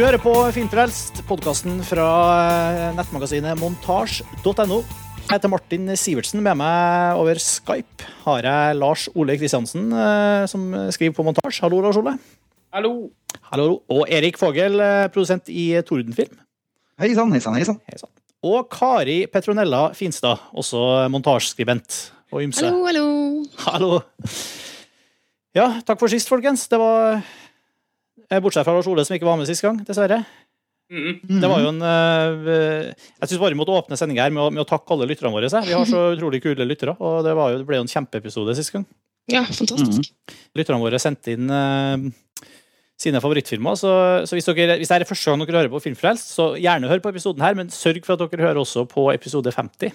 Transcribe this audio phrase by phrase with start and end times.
[0.00, 4.78] Du hører på Filmfrelst, podkasten fra eh, nettmagasinet montasj.no.
[4.80, 6.40] Jeg heter Martin Sivertsen.
[6.40, 10.64] Med meg over Skype har jeg Lars Ole Kristiansen, eh, som
[10.96, 11.58] skriver på montasj.
[11.66, 12.14] Hallo, Lars Ole.
[12.72, 12.94] Hallo.
[13.50, 13.66] Hallo.
[13.92, 16.32] Og Erik Fogel, eh, produsent i Tordenfilm.
[17.04, 17.82] Hei sann, hei sann, hei sann.
[17.84, 18.00] Hei.
[18.54, 22.00] Og Kari Petronella Finstad, også montasjeskribent
[22.32, 22.64] og ymse.
[22.64, 23.44] Hallo, hallo.
[23.68, 24.00] Hallo.
[25.52, 26.70] Ja, takk for sist, folkens.
[26.72, 27.20] Det var
[28.38, 30.22] Bortsett fra Lars Ole, som ikke var med sist gang, dessverre.
[30.90, 31.40] Mhm.
[31.40, 34.48] Det var jo en eh, Jeg syns bare vi måtte åpne sendinga her med å,
[34.50, 35.50] med å takke alle lytterne våre.
[35.50, 38.56] Vi har så utrolig kule lyttere, og det, var jo, det ble jo en kjempeepisode
[38.58, 38.86] sist gang.
[39.30, 40.10] Ja, fantastisk.
[40.58, 42.10] Lytterne våre sendte inn uh,
[42.98, 43.78] sine favorittfilmer.
[43.78, 43.90] Så,
[44.26, 47.02] så hvis, dere, hvis det er første gang dere hører på Filmfrelst, så gjerne hør
[47.04, 49.94] på episoden her, men sørg for at dere hører også på episode 50.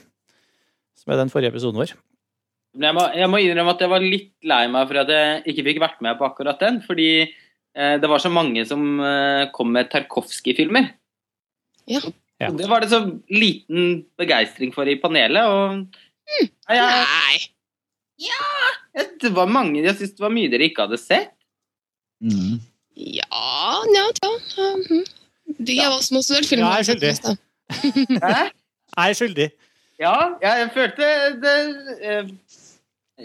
[1.02, 1.96] Som er den forrige episoden vår.
[2.76, 5.68] Jeg må, jeg må innrømme at jeg var litt lei meg for at jeg ikke
[5.70, 6.82] fikk vært med på akkurat den.
[6.84, 7.36] Fordi eh,
[8.02, 10.92] det var så mange som eh, kom med Tarkovskij-filmer.
[11.92, 12.02] Ja.
[12.42, 12.50] Ja.
[12.52, 13.00] Det var det så
[13.32, 15.44] liten begeistring for i panelet.
[15.48, 15.86] Og
[16.68, 17.38] Nei, Ja, Nei.
[18.96, 21.32] jeg, det var mange, jeg syns det var mye dere ikke hadde sett.
[22.24, 22.58] Mm.
[22.96, 24.06] Ja, ja,
[24.56, 25.02] ja.
[25.60, 28.20] De av oss som har studert film Ja, jeg er har sett skyldig.
[28.24, 28.46] Hæ?
[28.96, 29.48] Jeg er skyldig.
[30.00, 31.10] Ja, jeg, jeg følte
[31.44, 31.56] det
[32.02, 32.34] eh,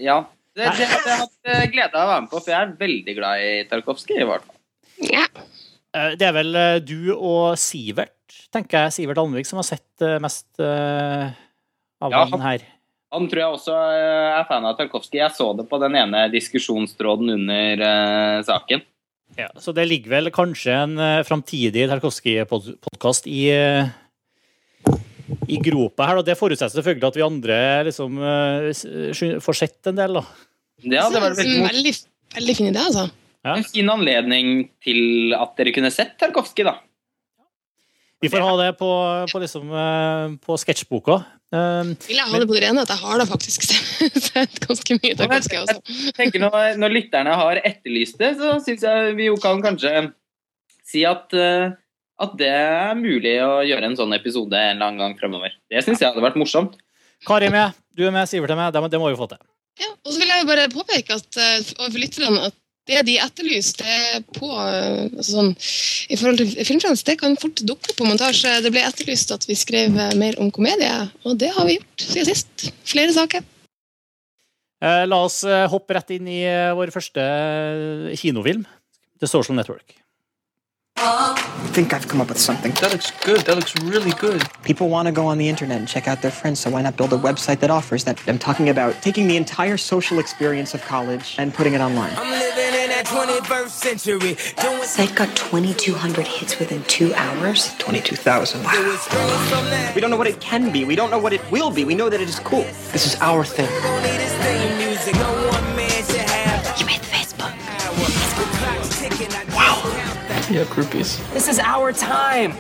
[0.05, 0.19] Ja.
[0.57, 2.61] Det, det, det har jeg hatt eh, glede av å være med på, for jeg
[2.61, 4.19] er veldig glad i Tarkovskij.
[4.25, 4.59] i hvert fall.
[5.11, 5.27] Ja.
[5.95, 8.17] Eh, Det er vel eh, du og Sivert,
[8.51, 12.67] tenker jeg, Sivert Almvik, som har sett mest av Ja, han her.
[13.11, 15.19] Han tror jeg også er fan av Tarkovskij.
[15.19, 18.85] Jeg så det på den ene diskusjonstråden under uh, saken.
[19.39, 23.91] Ja, så det ligger vel kanskje en uh, framtidig Tarkovskij-podkast i uh,
[25.49, 29.99] i gropa her, og Det forutsetter selvfølgelig at vi andre liksom eh, får sett en
[30.01, 30.25] del, da.
[30.81, 31.95] Ja, det var veldig, veldig,
[32.37, 33.09] veldig fin idé, altså.
[33.41, 33.55] Ja.
[33.57, 36.77] en fin anledning til at dere kunne sett Tarkovskij, da.
[38.21, 38.89] Vi får ha det på,
[39.33, 41.23] på, liksom, eh, på sketsjboka.
[41.51, 43.65] Um, Vil jeg ha det på det rene at jeg har da faktisk
[44.29, 45.79] sett ganske mye Tarkovskij også.
[45.89, 50.11] Jeg tenker når, når lytterne har etterlyst det, så syns jeg vi jo kan kanskje
[50.91, 51.73] si at, eh,
[52.21, 55.55] at det er mulig å gjøre en sånn episode en eller annen gang fremover.
[55.73, 56.75] Det syns jeg hadde vært morsomt.
[57.27, 58.73] Kari er med, du er med, Sivert er med.
[58.77, 59.41] Det, må- det må vi få til.
[59.81, 62.57] Ja, og så vil jeg bare påpeke at eh, overfor lytterne at
[62.91, 63.85] det de etterlyste
[64.35, 65.51] på eh, altså sånn,
[66.11, 68.57] i forhold til filmfrelst, det kan fort dukke opp på montasje.
[68.65, 70.91] Det ble etterlyst at vi skrev eh, mer om komedie,
[71.29, 72.67] og det har vi gjort siden sist.
[72.89, 73.45] Flere saker.
[74.85, 75.43] Eh, la oss
[75.73, 76.41] hoppe rett inn i
[76.77, 77.25] vår første
[78.21, 78.65] kinofilm,
[79.21, 79.95] The Social Network.
[81.03, 82.73] I think I've come up with something.
[82.73, 83.41] That looks good.
[83.43, 84.43] That looks really good.
[84.65, 86.97] People want to go on the internet and check out their friends, so why not
[86.97, 88.21] build a website that offers that?
[88.29, 92.13] I'm talking about taking the entire social experience of college and putting it online.
[92.17, 94.37] I'm living in that 21st century.
[94.61, 97.75] Doing Site got 2,200 hits within two hours.
[97.79, 98.61] 22,000.
[98.61, 99.93] it was straight from that.
[99.95, 100.85] We don't know what it can be.
[100.85, 101.85] We don't know what it will be.
[101.85, 102.65] We know that it is cool.
[102.93, 103.69] This is our thing.
[110.51, 111.17] Yeah, groupies.
[111.33, 112.53] This is our time.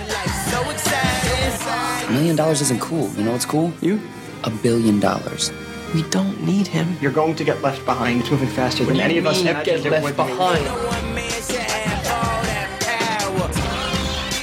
[2.09, 3.11] A million dollars isn't cool.
[3.15, 3.73] You know what's cool?
[3.81, 4.01] You?
[4.45, 5.51] A billion dollars.
[5.93, 6.97] We don't need him.
[7.01, 8.21] You're going to get left behind.
[8.21, 10.65] It's moving faster than any of us Mean get left behind.
[10.65, 12.71] No one man should have all that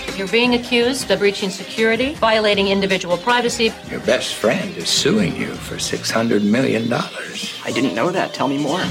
[0.09, 0.17] power.
[0.17, 3.71] You're being accused of breaching security, violating individual privacy.
[3.89, 6.91] Your best friend is suing you for $600 million.
[6.91, 8.33] I didn't know that.
[8.33, 8.81] Tell me more.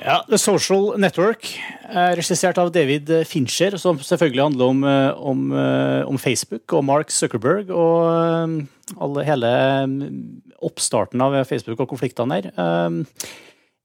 [0.00, 1.44] Ja, The Social Network,
[1.92, 6.84] er regissert av David Fincher, som selvfølgelig handler om, eh, om, eh, om Facebook og
[6.84, 8.54] Mark Zuckerberg og eh,
[8.96, 9.50] alle, hele
[9.84, 13.04] mm, oppstarten av Facebook og konfliktene der.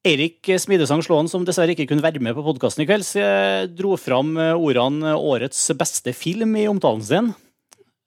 [0.05, 4.37] Eirik Smidesang Slåen, som dessverre ikke kunne være med på podkasten i kveld, dro fram
[4.37, 7.33] ordene 'årets beste film' i omtalen sin.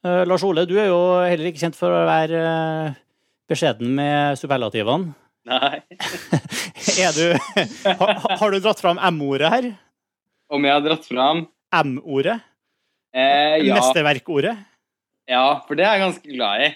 [0.05, 2.95] Lars Ole, du er jo heller ikke kjent for å være
[3.51, 5.13] beskjeden med superlativene.
[5.49, 5.79] Nei.
[6.99, 7.27] Er du,
[7.85, 9.67] har, har du dratt fram M-ordet her?
[10.53, 11.45] Om jeg har dratt fram
[11.85, 12.39] M-ordet?
[13.15, 13.77] eh, ja.
[13.79, 14.57] Mesterverkordet?
[15.29, 16.69] ja, for det er jeg ganske glad i.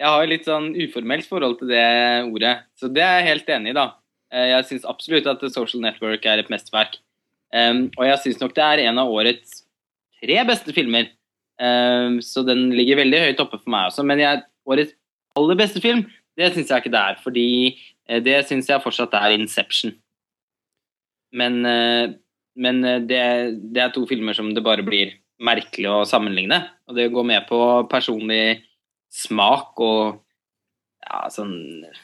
[0.00, 1.82] Jeg har jo litt sånn uformelt forhold til det
[2.26, 3.84] ordet, så det er jeg helt enig i, da.
[4.34, 6.96] Eh, Jeg syns absolutt at Social Network er et mesterverk.
[7.52, 9.58] Um, og jeg syns nok det er en av årets
[10.22, 11.10] tre beste filmer.
[11.60, 14.02] um, så den ligger veldig høyt oppe for meg også.
[14.08, 14.94] Men jeg, årets
[15.38, 16.06] aller beste film,
[16.40, 17.18] det syns jeg ikke det er.
[17.22, 17.46] Fordi
[18.24, 19.94] det syns jeg fortsatt er Inception.
[21.32, 22.14] Men, eh,
[22.60, 23.22] men eh, det,
[23.72, 26.60] det er to filmer som det bare blir merkelig å sammenligne.
[26.88, 27.60] Og det går med på
[27.90, 28.62] personlig
[29.12, 30.20] smak og
[31.02, 31.56] ja, sånn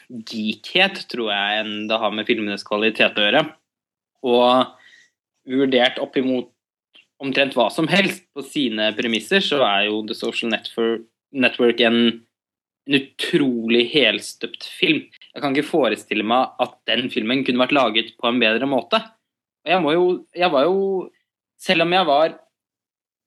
[0.09, 3.43] geekhet, tror jeg, enn det har med filmenes kvalitet å gjøre.
[4.27, 4.75] Og
[5.49, 6.51] vurdert opp imot
[7.19, 11.99] omtrent hva som helst på sine premisser, så er jo The Social Network en,
[12.87, 15.03] en utrolig helstøpt film.
[15.39, 18.99] Jeg kan ikke forestille meg at den filmen kunne vært laget på en bedre måte.
[19.63, 20.03] Jeg, jo,
[20.35, 20.79] jeg var jo
[21.59, 22.33] Selv om jeg var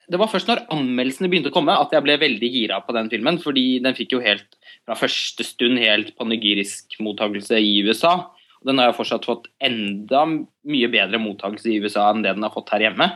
[0.09, 3.09] Det var først når anmeldelsene begynte å komme at jeg ble veldig gira på den
[3.13, 8.13] filmen, fordi den fikk jo helt fra første stund helt panegyrisk mottakelse i USA.
[8.61, 12.45] Og den har jo fortsatt fått enda mye bedre mottakelse i USA enn det den
[12.45, 13.09] har fått her hjemme.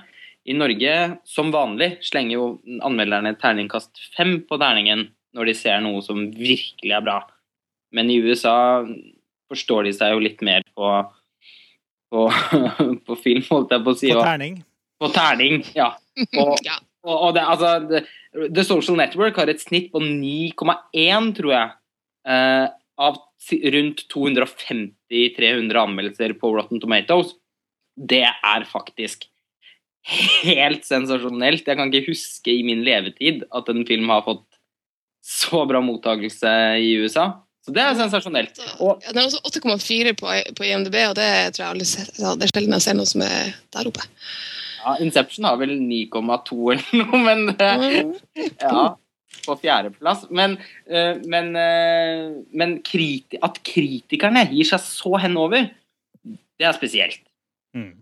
[0.46, 0.94] I Norge,
[1.26, 2.48] som vanlig, slenger jo
[2.86, 7.18] anmelderne terningkast fem på terningen når de ser noe som virkelig er bra.
[7.94, 8.82] Men i USA
[9.50, 10.90] forstår de seg jo litt mer på
[12.12, 12.26] på,
[13.06, 14.10] på film, holdt jeg på å si.
[14.14, 14.60] På terning.
[15.02, 15.92] På terning, ja.
[16.40, 16.56] Og,
[17.06, 18.00] og, og det, altså,
[18.32, 21.74] The Social Network har et snitt på 9,1, tror jeg,
[22.26, 22.64] eh,
[22.96, 23.18] av
[23.76, 27.34] rundt 250-300 anmeldelser på Rotten Tomatoes.
[27.94, 29.28] Det er faktisk
[30.46, 31.68] helt sensasjonelt.
[31.68, 34.46] Jeg kan ikke huske i min levetid at en film har fått
[35.22, 36.50] så bra mottakelse
[36.80, 37.28] i USA.
[37.66, 38.60] Så det er sensasjonelt.
[38.78, 42.12] Og Ja, det er også 8,4 på, på IMDb, og det tror jeg aldri ser,
[42.14, 44.06] det er sjelden jeg ser noe som er der oppe.
[44.84, 47.50] Ja, Inception har vel 9,2 eller noe, men
[48.62, 48.84] Ja,
[49.46, 50.24] på fjerdeplass.
[50.30, 55.70] Men, eh, men, eh, men kriti at kritikerne gir seg så henover,
[56.24, 57.22] det er spesielt.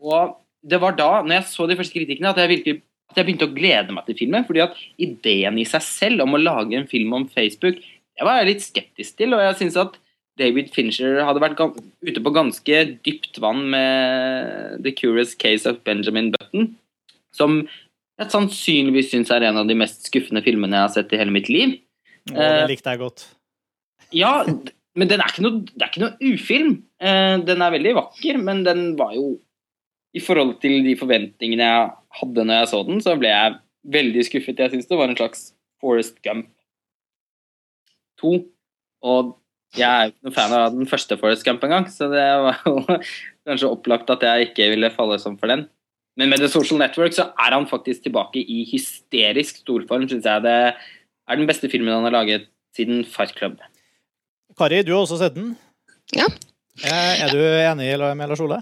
[0.00, 2.76] Og det var da, når jeg så de første kritikkene, at jeg, virkelig,
[3.10, 4.46] at jeg begynte å glede meg til filmen.
[4.46, 7.80] fordi at ideen i seg selv om å lage en film om Facebook,
[8.18, 9.34] det var jeg litt skeptisk til.
[9.36, 9.96] Og jeg syns at
[10.40, 16.32] David Fincher hadde vært ute på ganske dypt vann med The Curious Case of Benjamin
[16.34, 16.72] Button,
[17.34, 17.62] som
[18.18, 21.34] jeg sannsynligvis syns er en av de mest skuffende filmene jeg har sett i hele
[21.34, 21.76] mitt liv.
[22.30, 23.26] Å, det likte jeg godt.
[24.14, 24.34] Ja,
[24.94, 26.76] men den er ikke noe, det er ikke noe ufilm.
[27.02, 29.34] Eh, den er veldig vakker, men den var jo
[30.14, 31.86] I forhold til de forventningene jeg
[32.20, 33.56] hadde når jeg så den, så ble jeg
[33.94, 34.60] veldig skuffet.
[34.62, 35.48] Jeg syns det var en slags
[35.82, 36.53] Forest Gump
[38.24, 38.34] 2.
[39.04, 39.34] Og
[39.76, 42.60] jeg er jo ikke noen fan av den første Forest Gump engang, så det var
[42.64, 42.76] jo
[43.48, 45.66] kanskje opplagt at jeg ikke ville falle som for den.
[46.16, 50.44] Men med The Social Network så er han faktisk tilbake i hysterisk storform, syns jeg.
[50.46, 53.58] Det er den beste filmen han har laget siden Fight Club.
[54.58, 55.56] Kari, du har også sett den.
[56.14, 56.28] Ja.
[56.84, 58.60] Eh, Er du enig med Lars Ole?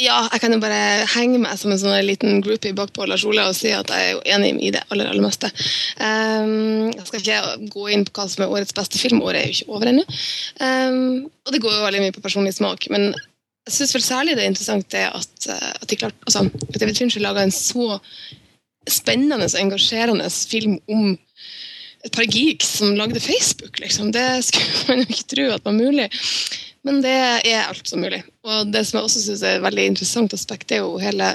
[0.00, 3.44] Ja, jeg kan jo bare henge meg som en sånn liten groupie bakpå Lars Ole
[3.44, 5.50] og si at jeg er enig i det aller, aller meste.
[6.00, 9.50] Um, jeg skal ikke gå inn på hva som er årets beste film, året er
[9.50, 10.06] jo ikke over ennå.
[10.64, 13.10] Um, og det går jo veldig mye på personlig smak, men
[13.68, 16.80] jeg syns vel særlig det er interessant det at, eh, at de klart, altså, at
[16.80, 18.00] David Fincher laga en så
[18.90, 21.12] spennende og engasjerende film om
[22.02, 24.10] et par geeks som lagde Facebook, liksom.
[24.16, 26.08] Det skulle man jo ikke tro at var mulig.
[26.86, 28.22] Men det er alt som mulig.
[28.46, 31.34] Og det som jeg også syns er et veldig interessant aspekt, er jo hele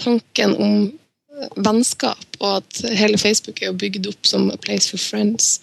[0.00, 4.90] tanken om eh, vennskap, og at hele Facebook er jo bygd opp som a place
[4.90, 5.58] for friends.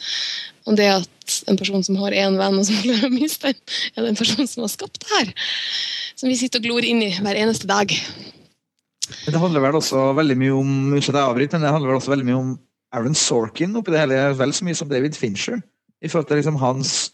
[0.67, 3.77] Og det at en person som har én venn, og som klarer å miste den,
[3.95, 5.33] er den personen som har skapt det her.
[6.19, 7.95] Som vi sitter og glor inn i hver eneste dag.
[9.25, 12.13] Det handler vel også veldig mye om unnskyld jeg avbryter, men det handler vel også
[12.13, 12.51] veldig mye om
[12.95, 15.61] Aaron Sorkin oppi det hele, vel så mye som David Fincher.
[16.01, 17.11] I forhold til liksom hans,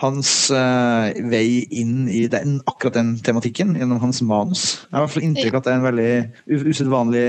[0.00, 4.62] hans uh, vei inn i den, akkurat den tematikken gjennom hans manus.
[4.86, 7.24] Jeg har i hvert fall inntrykk av at det er en veldig usedvanlig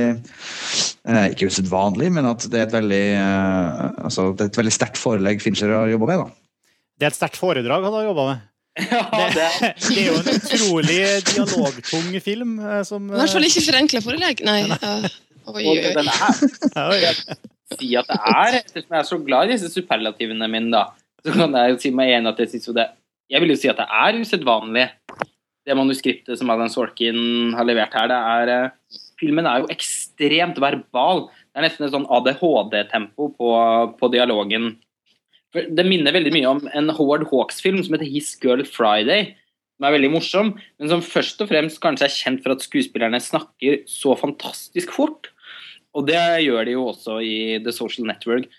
[1.09, 4.75] uh, Ikke usedvanlig, men at det er et veldig uh, altså, det er et veldig
[4.77, 6.23] sterkt forelegg Fincher har jobba med.
[6.23, 6.71] da.
[7.01, 8.47] Det er et sterkt foredrag han har jobba med.
[8.87, 9.49] Ja, det,
[9.83, 12.55] Det er jo en utrolig dialogtung film.
[12.87, 14.45] Som, I hvert fall ikke forenkla forelegg.
[14.47, 14.61] Nei.
[15.51, 16.05] oi, oi,
[16.87, 17.11] oi.
[17.75, 20.85] si at det er, ettersom jeg er så glad i disse superlativene mine, da,
[21.25, 22.87] så kan jeg jo si meg enig at jeg syns jo det
[23.31, 24.87] Jeg vil jo si at det er usedvanlig,
[25.67, 28.09] det manuskriptet som Alan Sorkin har levert her.
[28.11, 31.27] Det er eh, Filmen er jo ekstremt verbal.
[31.51, 33.51] Det er nesten et sånn ADHD-tempo på,
[33.99, 34.73] på dialogen.
[35.53, 39.35] Det minner veldig mye om en Howard Hawks-film som heter His Girl Friday.
[39.77, 40.49] Som er veldig morsom,
[40.81, 45.29] men som først og fremst kanskje er kjent for at skuespillerne snakker så fantastisk fort.
[45.93, 48.49] Og det gjør de jo også i The Social Network.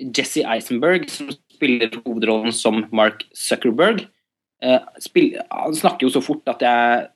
[0.00, 4.06] Jesse Eisenberg, som spiller hovedrollen som Mark Zuckerberg,
[4.64, 7.08] eh, spill, han snakker jo så fort at jeg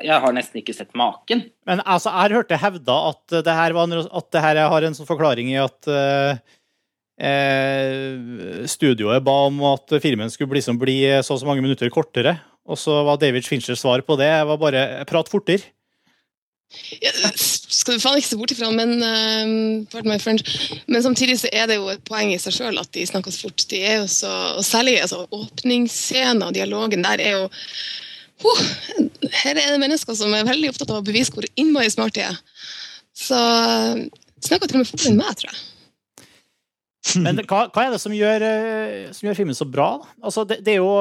[0.00, 1.42] jeg har nesten ikke sett maken.
[1.68, 4.86] Men altså, jeg har hørt det hevda at det her, var at det her har
[4.86, 6.38] en sånn forklaring i at eh,
[7.20, 12.38] eh, studioet ba om at filmen skulle liksom bli så og så mange minutter kortere.
[12.70, 15.72] Og så var David Finchers svar på det jeg var bare prat fortere.
[17.02, 19.96] Ja, skal du faen ikke se bort ifra, men uh.
[20.86, 23.48] Men samtidig så er det jo et poeng i seg sjøl at de snakker så
[23.48, 23.64] fort.
[23.72, 27.48] De er jo så, og særlig altså, åpningsscenen og dialogen der er jo
[28.46, 28.62] oh,
[29.42, 32.24] her er det mennesker som er veldig opptatt av å bevise hvor innmari smart de
[32.28, 32.38] er.
[33.16, 33.40] Så
[34.40, 35.66] snakker til og med fortere enn meg, tror jeg.
[37.24, 39.94] Men hva, hva er det som gjør, eh, som gjør filmen så bra?
[40.22, 40.92] Altså, det, det er jo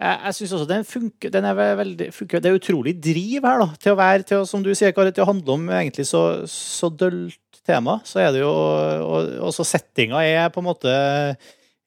[0.00, 1.30] Jeg, jeg syns også den funker.
[1.30, 2.42] Den er veldig, funker.
[2.42, 3.68] Det er utrolig driv her, da.
[3.80, 6.24] Til å være, til å, som du sier, Kari, til å handle om egentlig så,
[6.50, 8.00] så dølt tema.
[8.04, 10.94] Så er det jo Og også settinga er på en måte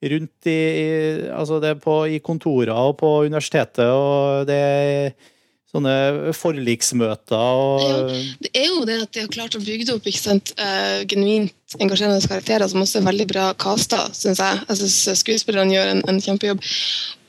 [0.07, 0.87] rundt i, i
[1.33, 5.33] Altså, det er på, i kontorer og på universitetet, og det er
[5.67, 10.21] sånne forliksmøter og Det er jo det at de har klart å bygge opp ikke
[10.21, 14.61] sant, eh, genuint engasjerende karakterer som også er veldig bra casta, syns jeg.
[14.69, 16.63] Jeg synes skuespillerne gjør en, en kjempejobb.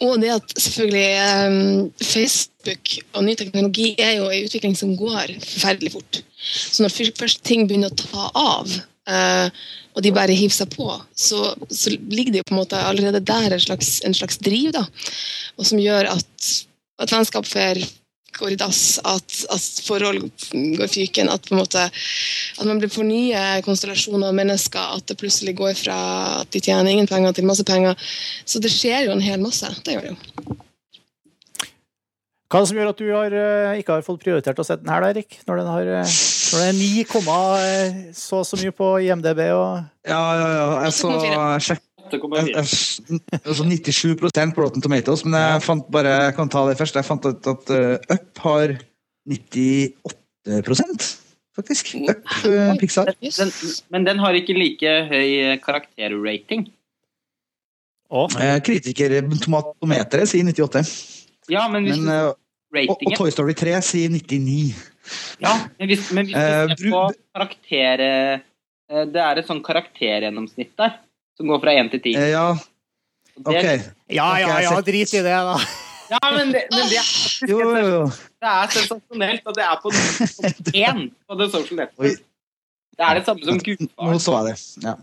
[0.07, 5.35] Og det at selvfølgelig eh, Facebook og ny teknologi er jo en utvikling som går
[5.43, 6.23] forferdelig fort.
[6.39, 8.79] Så når først ting begynner å ta av,
[9.11, 9.49] uh,
[9.97, 10.87] og de bare hiver seg på,
[11.19, 14.71] så, så ligger det jo på en måte allerede der en slags, en slags driv,
[14.77, 14.85] da.
[15.59, 16.51] Og som gjør at,
[17.03, 17.83] at vennskap får
[18.39, 20.23] går i dass, at, at forhold
[20.79, 25.11] går fyken, at, på en måte, at man blir for nye konstellasjoner av mennesker, at
[25.11, 25.99] det plutselig går fra
[26.43, 27.99] at de tjener ingen penger til masse penger.
[28.49, 29.69] Så det skjer jo en hel masse.
[29.85, 30.59] Det gjør det jo.
[32.49, 34.81] Hva er det som gjør at du har, eh, ikke har fått prioritert å sette
[34.81, 35.37] den her, da, Erik?
[35.45, 36.15] Når den har eh,
[36.49, 37.03] når det er 9,
[37.61, 40.69] eh, så så mye på IMDb og Ja, ja, ja.
[40.87, 41.11] Jeg så
[41.61, 46.65] sjekk, jeg, jeg, altså 97% på Rotten Tomatoes, men jeg fant bare Jeg kan ta
[46.69, 46.97] det først.
[46.99, 48.75] Jeg fant ut at uh, Up har
[49.29, 51.09] 98
[51.59, 51.95] faktisk.
[52.09, 53.13] Up uh, Pixar.
[53.21, 53.53] Den,
[53.91, 56.69] men den har ikke like høy karakterrating.
[58.09, 60.85] Eh, kritiker Tomatometeret sier 98.
[61.53, 64.77] Ja, men hvis Men, eh, og, og Toy Story 3 sier 99.
[65.45, 67.03] Ja, men hvis, men hvis Eh, du ser på
[67.37, 68.01] karakter...
[68.01, 70.95] eh, Det er et sånn karaktergjennomsnitt der,
[71.39, 72.17] som går fra 1 til 10.
[72.19, 72.47] Eh, ja,
[73.45, 73.67] ok.
[74.11, 75.61] Ja, ja, ja, drit i det, da.
[76.09, 77.09] Ja, men det, men det, er,
[77.51, 78.05] Jo, jo, jo.
[78.41, 82.23] det er sensasjonelt, og det er på én på The Social Network.
[82.97, 84.09] Det er det samme som gudfar.
[84.09, 84.87] Nå så jeg det.
[84.87, 84.95] Ja.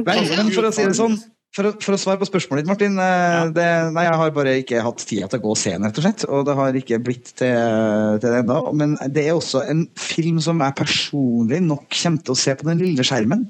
[0.00, 1.14] Men, men for å si det sånn
[1.54, 2.98] for å, for å svare på spørsmålet ditt, Martin.
[2.98, 3.44] Ja.
[3.54, 6.00] Det, nei, jeg har bare ikke hatt tida til å gå og se den, rett
[6.00, 6.26] og slett.
[6.26, 8.58] Og det har ikke blitt til, til det ennå.
[8.74, 12.66] Men det er også en film som jeg personlig nok kommer til å se på
[12.66, 13.46] den lille skjermen.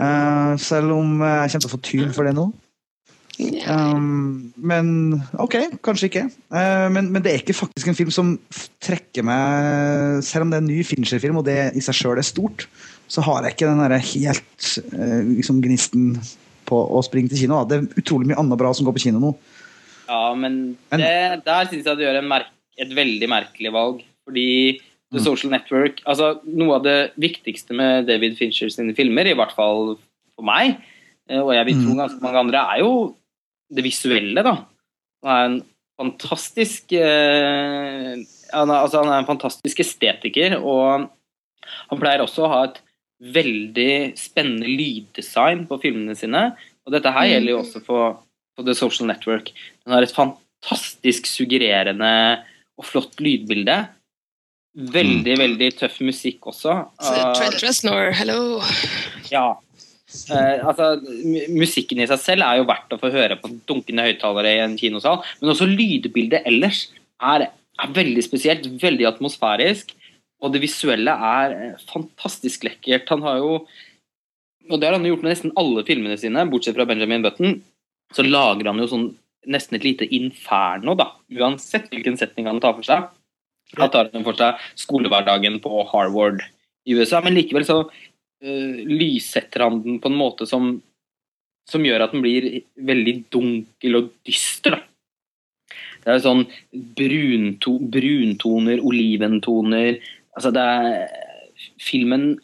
[0.00, 2.48] Eh, selv om jeg kommer til å få tyn for det nå.
[3.66, 4.88] Um, men
[5.42, 6.24] OK, kanskje ikke.
[6.54, 8.28] Uh, men, men det er ikke faktisk en film som
[8.84, 12.26] trekker meg Selv om det er en ny Fincher-film, og det i seg sjøl er
[12.26, 12.68] stort,
[13.10, 16.14] så har jeg ikke den der helt uh, liksom gnisten
[16.64, 17.58] på å springe til kino.
[17.58, 17.66] da.
[17.68, 19.34] Det er utrolig mye annet bra som går på kino nå.
[20.06, 24.04] Ja, men det, der syns jeg du gjør en merk, et veldig merkelig valg.
[24.24, 24.48] Fordi
[25.14, 29.54] The Social Network altså Noe av det viktigste med David Fincher sine filmer, i hvert
[29.56, 29.94] fall
[30.34, 30.78] for meg,
[31.30, 32.94] eh, og jeg vil tro ganske mange andre, er jo
[33.74, 34.56] det visuelle, da.
[35.24, 35.60] Han er en
[36.00, 41.06] fantastisk eh, han, er, altså, han er en fantastisk estetiker, og
[41.90, 42.80] han pleier også å ha et
[43.34, 46.50] veldig spennende lyddesign på filmene sine.
[46.84, 48.18] Og dette her gjelder jo også for,
[48.56, 49.50] for The Social Network.
[49.84, 52.10] Den har et fantastisk suggererende
[52.78, 53.78] og flott lydbilde.
[54.74, 56.72] Veldig, veldig tøff musikk også.
[56.98, 58.38] Så Trent Reznor, hello.
[59.30, 59.52] Ja.
[60.30, 60.88] Uh, altså,
[61.50, 64.76] musikken i seg selv er jo verdt å få høre på dunkende høyttalere i en
[64.78, 66.84] kinosal, men også lydbildet ellers
[67.22, 69.94] er, er veldig spesielt, veldig atmosfærisk,
[70.42, 73.10] og det visuelle er eh, fantastisk lekkert.
[73.14, 73.56] Han har jo,
[74.70, 77.60] og det har han gjort med nesten alle filmene sine, bortsett fra Benjamin Button,
[78.14, 79.10] så lager han jo sånn
[79.50, 83.10] nesten et lite inferno, da, uansett hvilken setning han tar for seg.
[83.78, 86.42] Han tar for seg skolehverdagen på Harvard
[86.86, 90.76] i USA, men likevel så uh, lyssetter han den på en måte som,
[91.70, 94.76] som gjør at den blir veldig dunkel og dyster.
[94.76, 94.82] Da.
[96.04, 96.44] Det er sånn
[96.98, 99.96] brunto, bruntoner, oliventoner
[100.34, 101.20] Altså, det er
[101.80, 102.34] Filmen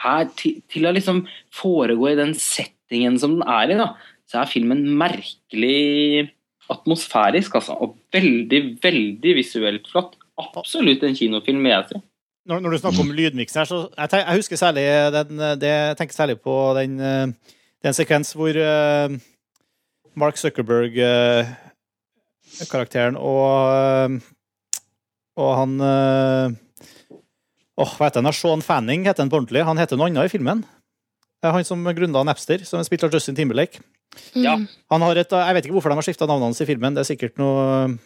[0.00, 1.22] her, til, til å liksom
[1.54, 3.88] foregå i den settingen som den er i, da,
[4.30, 6.30] så er filmen merkelig
[6.70, 7.76] atmosfærisk, altså.
[7.82, 10.16] Og veldig, veldig visuelt flott.
[10.40, 11.98] Absolutt en kinofilm, vil jeg si.
[12.50, 15.30] Når, når du snakker om lydmiksen her, så jeg, tenker, jeg husker særlig den,
[15.60, 17.26] det, jeg tenker særlig på den, eh,
[17.84, 19.08] den sekvens hvor uh,
[20.18, 24.10] Mark Zuckerberg-karakteren og, uh,
[25.40, 26.48] og han Åh,
[27.80, 28.32] Åh, hva heter han?
[28.36, 29.62] Sean Fanning heter han på ordentlig.
[29.64, 30.60] Han heter noe annet i filmen.
[31.40, 33.80] Han som grunna Napster, som er spilt av Justin Timberlake.
[34.36, 34.58] Ja.
[34.92, 36.96] Han har et, jeg vet ikke hvorfor de har skifta navnet hans i filmen.
[36.96, 37.96] Det er sikkert noe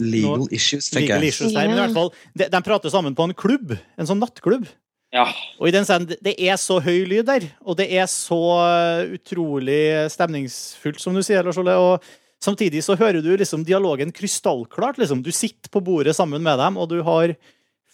[0.00, 1.34] Legal Nå- issues, tenker legal jeg.
[1.34, 3.76] issues der, men i hvert fall, de, de prater sammen på en klubb.
[4.00, 4.66] En sånn nattklubb.
[5.12, 5.26] Ja.
[5.58, 9.14] Og i den scenen, det er så høy lyd der, og det er så uh,
[9.16, 9.80] utrolig
[10.14, 11.74] stemningsfullt, som du sier, Lars Ole.
[11.76, 14.96] Og Samtidig så hører du liksom dialogen krystallklart.
[14.96, 15.20] Liksom.
[15.20, 17.34] Du sitter på bordet sammen med dem, og du har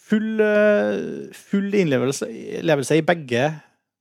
[0.07, 3.41] full, eh, full innlevelse innlevelse i begge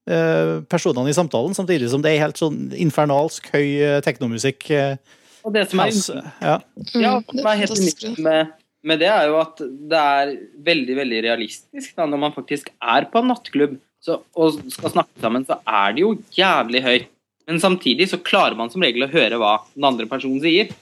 [0.07, 4.71] eh, personene i samtalen, samtidig som det er helt sånn infernalsk høy eh, teknomusikk.
[4.71, 4.97] eh,
[5.47, 6.57] Og det som er, house, ja.
[6.99, 8.55] ja, Mm, det som er er helt unikt med,
[8.87, 10.33] med det, er jo at det er
[10.67, 11.93] veldig veldig realistisk.
[11.95, 15.95] Da, når man faktisk er på en nattklubb så, og skal snakke sammen, så er
[15.95, 17.13] det jo jævlig høyt.
[17.47, 20.73] Men samtidig så klarer man som regel å høre hva den andre personen sier.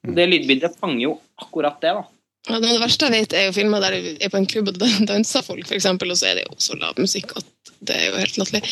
[0.00, 1.92] Det lydbildet fanger jo akkurat det.
[1.98, 2.06] da.
[2.48, 4.78] Ja, det verste jeg vet, er jo filmer der jeg er på en klubb og
[4.80, 7.48] det danser folk, eksempel, og så er det jo så lav musikk at
[7.86, 8.62] det er jo helt latterlig.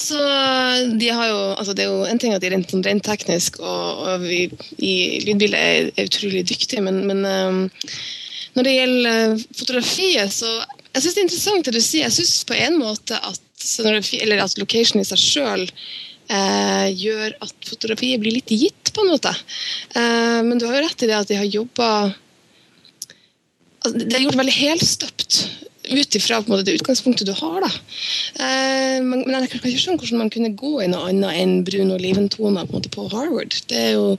[0.00, 0.18] Så
[0.98, 3.60] de har jo altså Det er jo en ting at de rent, sånn rent teknisk,
[3.62, 4.42] og, og vi
[4.78, 7.62] i lydbildet er, er utrolig dyktige, men, men um,
[8.58, 10.50] når det gjelder fotografiet, så
[10.90, 12.08] jeg syns det er interessant det du sier.
[12.08, 13.42] Jeg syns på en måte at,
[13.86, 15.62] eller at location i seg sjøl
[16.30, 19.30] eh, gjør at fotografiet blir litt gitt, på en måte.
[19.94, 21.90] Eh, men du har jo rett i det at de har jobba
[23.84, 25.40] altså, Det er gjort veldig helstøpt
[25.90, 27.60] ut ifra det utgangspunktet du har.
[27.64, 27.70] da.
[28.44, 31.94] Eh, men, jeg kan ikke skjønne hvordan man kunne gå i noe annet enn brun
[31.96, 33.56] oliventoner på, på Harvard.
[33.70, 34.16] Det er jo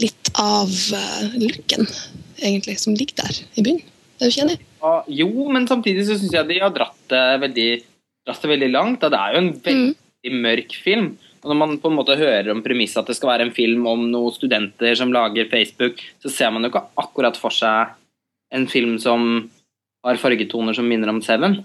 [0.00, 1.84] litt av uh, looken
[2.40, 3.88] egentlig, som ligger der i bunnen.
[4.20, 4.60] Er du ikke enig?
[4.82, 7.68] Ja, jo, men samtidig så syns jeg de har dratt det veldig,
[8.26, 9.02] dratt det veldig langt.
[9.02, 9.10] Da.
[9.12, 11.08] Det er jo en veldig mørk film.
[11.42, 13.86] Og når man på en måte hører om premisset at det skal være en film
[13.90, 17.96] om noen studenter som lager Facebook, så ser man jo ikke akkurat for seg
[18.54, 19.50] en film som
[20.02, 21.60] har fargetoner som minner om Seven.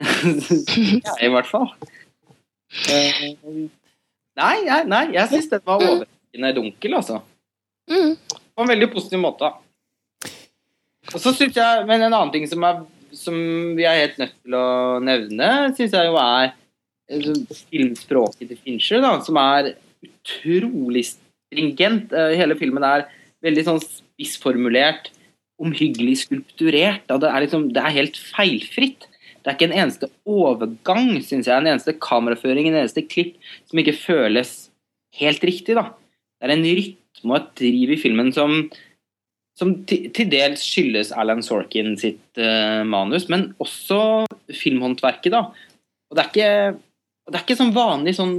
[1.04, 1.70] ja, i hvert fall.
[2.90, 3.34] Eh,
[4.34, 7.20] Nei, nei, nei jeg syns den var overraskende dunkel, altså.
[7.90, 8.16] Mm.
[8.54, 9.50] På en veldig positiv måte.
[11.12, 12.80] Og så synes jeg, Men en annen ting som, er,
[13.14, 13.36] som
[13.78, 14.66] vi er helt nødt til å
[15.04, 17.28] nevne, syns jeg jo er eh,
[17.70, 22.10] filmspråket til Fincher, da, som er utrolig stringent.
[22.10, 23.06] Eh, Hele filmen er
[23.44, 25.12] veldig sånn spissformulert,
[25.62, 27.04] omhyggelig skulpturert.
[27.08, 29.06] Det er, liksom, det er helt feilfritt.
[29.44, 31.54] Det er ikke en eneste overgang, syns jeg.
[31.56, 33.36] En eneste kameraføring, en eneste klipp
[33.68, 34.54] som ikke føles
[35.20, 35.76] helt riktig.
[35.76, 35.90] da.
[36.40, 38.56] Det er en rytme og et driv i filmen som,
[39.58, 45.32] som til, dels skyldes Alan Sorkin sitt uh, manus, men også filmhåndverket.
[45.36, 45.46] da.
[46.10, 46.80] Og det er ikke,
[47.30, 48.36] det er ikke sånn vanlig sånn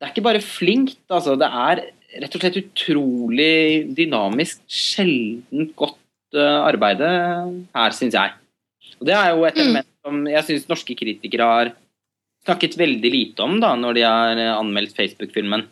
[0.00, 1.34] Det er ikke bare flinkt, altså.
[1.36, 1.82] Det er
[2.22, 5.99] rett og slett utrolig dynamisk, sjeldent godt
[6.38, 7.08] uh, arbeide
[7.74, 8.36] her, syns jeg.
[9.00, 11.72] Og det er jo et element som jeg syns norske kritikere har
[12.46, 15.66] snakket veldig lite om da, når de har eh, anmeldt Facebook-filmen.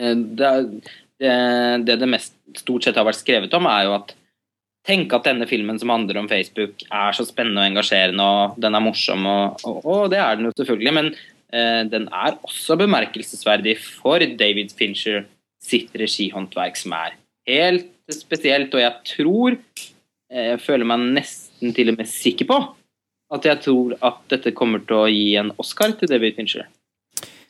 [0.00, 0.50] Eh, Det,
[1.22, 1.36] det,
[1.86, 4.16] det det mest stort sett har vært skrevet om, er jo at
[4.82, 8.74] Tenk at denne filmen som handler om Facebook, er så spennende og engasjerende, og den
[8.74, 11.10] er morsom, og, og, og det er den jo selvfølgelig, men
[11.54, 15.22] eh, den er også bemerkelsesverdig for David Fincher
[15.62, 17.14] sitt regihåndverk, som er
[17.46, 22.60] helt spesielt, og jeg tror eh, Jeg føler meg nesten til og med sikker på
[23.32, 26.66] at jeg tror at dette kommer til å gi en Oscar til David Fincher.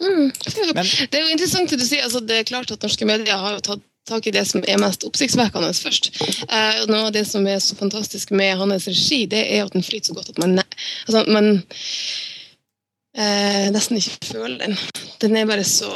[0.03, 0.31] Mm.
[0.35, 2.05] det er jo interessant det du sier.
[2.07, 4.81] Altså, det er klart at norske medier har jo tatt tak i det som er
[4.83, 6.11] mest oppsiktsvekkende først.
[6.49, 9.87] Eh, noe av det som er så fantastisk med hans regi, det er at den
[9.87, 10.59] flyter så godt at man,
[11.07, 11.53] altså, man
[13.15, 14.79] eh, nesten ikke føler den.
[15.23, 15.93] Den er bare så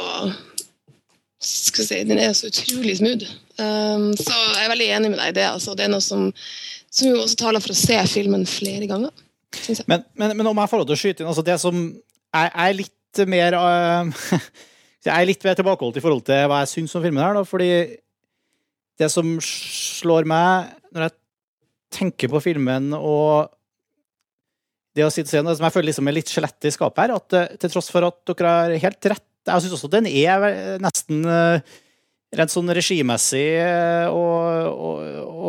[1.43, 3.27] skal si, Den er så utrolig smooth.
[3.57, 5.45] Um, så jeg er veldig enig med deg i det.
[5.51, 6.31] Altså, det er noe som,
[6.89, 9.13] som jo også taler for å se filmen flere ganger.
[9.87, 12.49] Men, men, men om jeg får lov til å skyte inn altså Det som jeg
[12.51, 14.25] er litt mer uh,
[15.07, 17.45] Jeg er litt mer tilbakeholdt i forhold til hva jeg syns om filmen her, da,
[17.47, 17.69] fordi
[18.97, 21.15] det som slår meg når jeg
[21.97, 23.53] tenker på filmen og
[24.97, 27.35] det å se noe som jeg føler liksom er litt skjelettet i skapet her, at
[27.37, 31.23] eh, til tross for at dere har helt rett Jeg syns også den er nesten
[31.27, 31.77] eh,
[32.35, 34.97] rent sånn regimessig eh, og, og,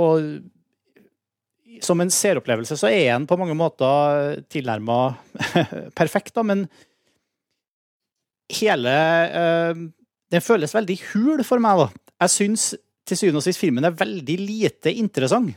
[0.04, 4.98] og som en seeropplevelse så er den på mange måter tilnærma
[5.98, 6.66] perfekt, da, men
[8.58, 8.94] hele
[9.42, 9.87] øh,
[10.28, 11.88] Den føles veldig hul for meg, da.
[12.24, 12.74] Jeg syns
[13.08, 15.54] til syvende og sist filmen er veldig lite interessant.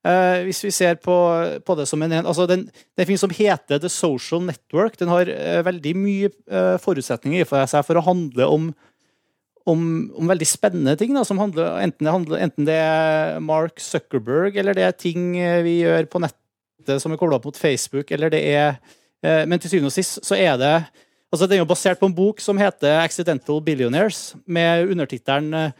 [0.00, 1.14] Eh, hvis vi ser på,
[1.60, 2.62] på det som en altså den,
[2.96, 7.68] Den film som heter The Social Network, den har uh, veldig mye uh, forutsetninger for
[7.68, 8.70] seg for å handle om
[9.68, 9.82] om,
[10.16, 14.56] om veldig spennende ting, da, som handler, enten, det handler, enten det er Mark Zuckerberg,
[14.56, 18.32] eller det er ting vi gjør på nettet som er kobla opp mot Facebook, eller
[18.32, 18.80] det er
[19.20, 20.72] Men til syvende og sist så er det
[21.30, 25.76] altså Den er jo basert på en bok som heter Accidental Billionaires, med undertittelen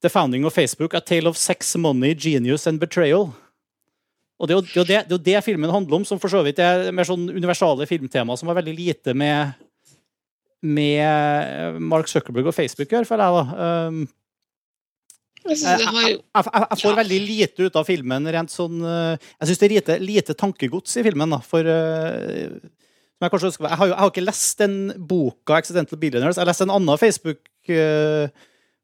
[0.00, 3.30] The Founding of Facebook, A Tale of Sex, Money, Genius and Betrayal.
[4.40, 6.88] Og det er, jo, det, det, det filmen handler om, som for så vidt er
[6.96, 9.58] mer sånn universale filmtema som har veldig lite med
[10.60, 13.36] med Mark Zuckerberg og Facebook å gjøre, føler jeg.
[13.36, 13.68] da.
[13.88, 14.00] Um,
[15.40, 19.60] Jeg jeg, jeg, jeg, får veldig lite ut av filmen rent sånn eh, Jeg syns
[19.62, 23.96] det er lite, lite tankegods i filmen, da, for uh, som jeg, kanskje har jo,
[23.96, 26.36] har ikke lest den boka 'Accidental Billionaires'.
[26.36, 26.92] Jeg har lest en annen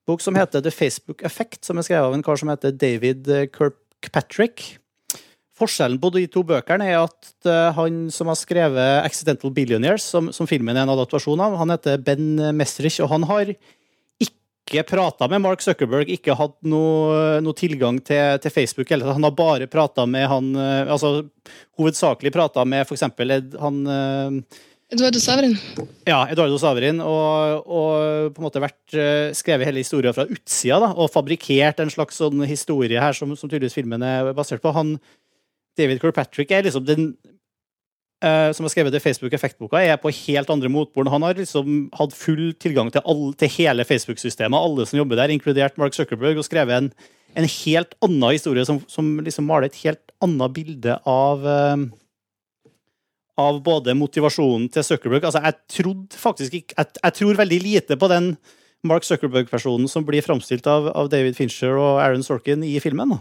[0.07, 3.29] Facebook-bok som heter 'The Facebook Effect', som er skrevet av en kar som heter David
[3.29, 4.79] eh, Kirkpatrick.
[5.57, 10.33] Forskjellen på de to bøkene er at eh, han som har skrevet 'Accidental Billionaires', som,
[10.33, 13.57] som filmen er en adaptasjon av, han heter Ben Messrich, og han har
[14.21, 18.90] ikke prata med Mark Zuckerberg, ikke hatt noe, noe tilgang til, til Facebook.
[18.90, 21.29] Eller, han har bare prata med han eh, Altså
[21.79, 24.45] hovedsakelig prata med eksempel han
[24.94, 25.57] Eduardo Savrin.
[26.07, 30.79] ja, Eduardo Savrin, og, og på en måte vært eh, skrevet hele historien fra utsida,
[30.85, 34.70] da, og fabrikkert en slags sånn historie her som, som tydeligvis filmen er basert på.
[34.77, 34.94] Han,
[35.79, 37.11] David Kirkpatrick er liksom den
[38.22, 41.11] uh, som har skrevet det Facebook-effektboka, er på helt andre motbord.
[41.11, 45.35] Han har liksom hatt full tilgang til, all, til hele Facebook-systemet, alle som jobber der,
[45.35, 46.90] inkludert Mark Zuckerberg, og skrevet en,
[47.35, 51.88] en helt annen historie som, som liksom maler et helt annet bilde av eh,
[53.40, 57.99] av både motivasjonen til Zuckerberg Altså, jeg trodde faktisk ikke Jeg, jeg tror veldig lite
[58.01, 58.33] på den
[58.87, 63.16] Mark Zuckerberg-personen som blir framstilt av, av David Fincher og Aaron Sorkin i filmen.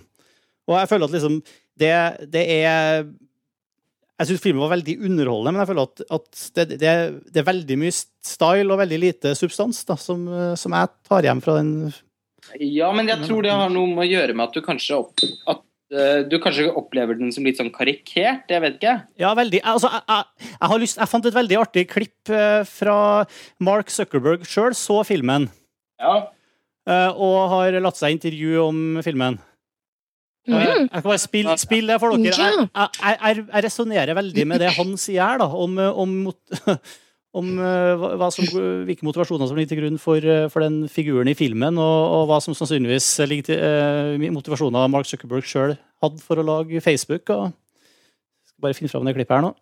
[0.67, 1.39] Og jeg føler at liksom
[1.79, 1.91] Det,
[2.31, 3.05] det er
[4.19, 6.91] Jeg syns filmen var veldig underholdende, men jeg føler at, at det, det,
[7.33, 11.43] det er veldig mye style og veldig lite substans da, som, som jeg tar hjem
[11.43, 11.73] fra den
[12.61, 15.25] Ja, men jeg tror det har noe med å gjøre med at du kanskje opp,
[15.51, 15.65] at,
[16.29, 18.47] du kanskje opplever den som litt sånn karikert.
[18.49, 18.95] Jeg vet ikke.
[19.21, 19.59] Ja, veldig.
[19.69, 22.97] Altså, jeg, jeg, jeg, har lyst, jeg fant et veldig artig klipp eh, fra
[23.63, 25.45] Mark Zuckerberg sjøl, så filmen,
[26.01, 26.15] Ja.
[26.89, 29.37] eh, og har latt seg intervjue om filmen.
[30.45, 30.53] Mm.
[30.59, 32.49] Jeg, jeg skal bare spille, spill det for dere.
[32.49, 36.59] Jeg, jeg, jeg, jeg resonnerer veldig med det han sier her, da, om, om, mot-
[37.35, 38.47] om eh, hva som,
[38.87, 42.29] hvilke motivasjoner som ligger til grunn for, eh, for den figuren i filmen, og, og
[42.29, 47.27] hva som sannsynligvis ligger til eh, motivasjoner Mark Zuckerberg sjøl hadde for å lage Facebook.
[47.35, 49.53] Og jeg skal bare finne fram det klippet her nå.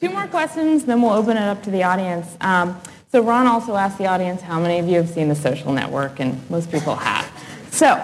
[0.00, 2.36] Two more questions, then we'll open it up to the audience.
[2.40, 2.74] Um,
[3.12, 6.18] so Ron also asked the audience how many of you have seen The Social Network,
[6.18, 7.30] and most people have.
[7.70, 7.94] So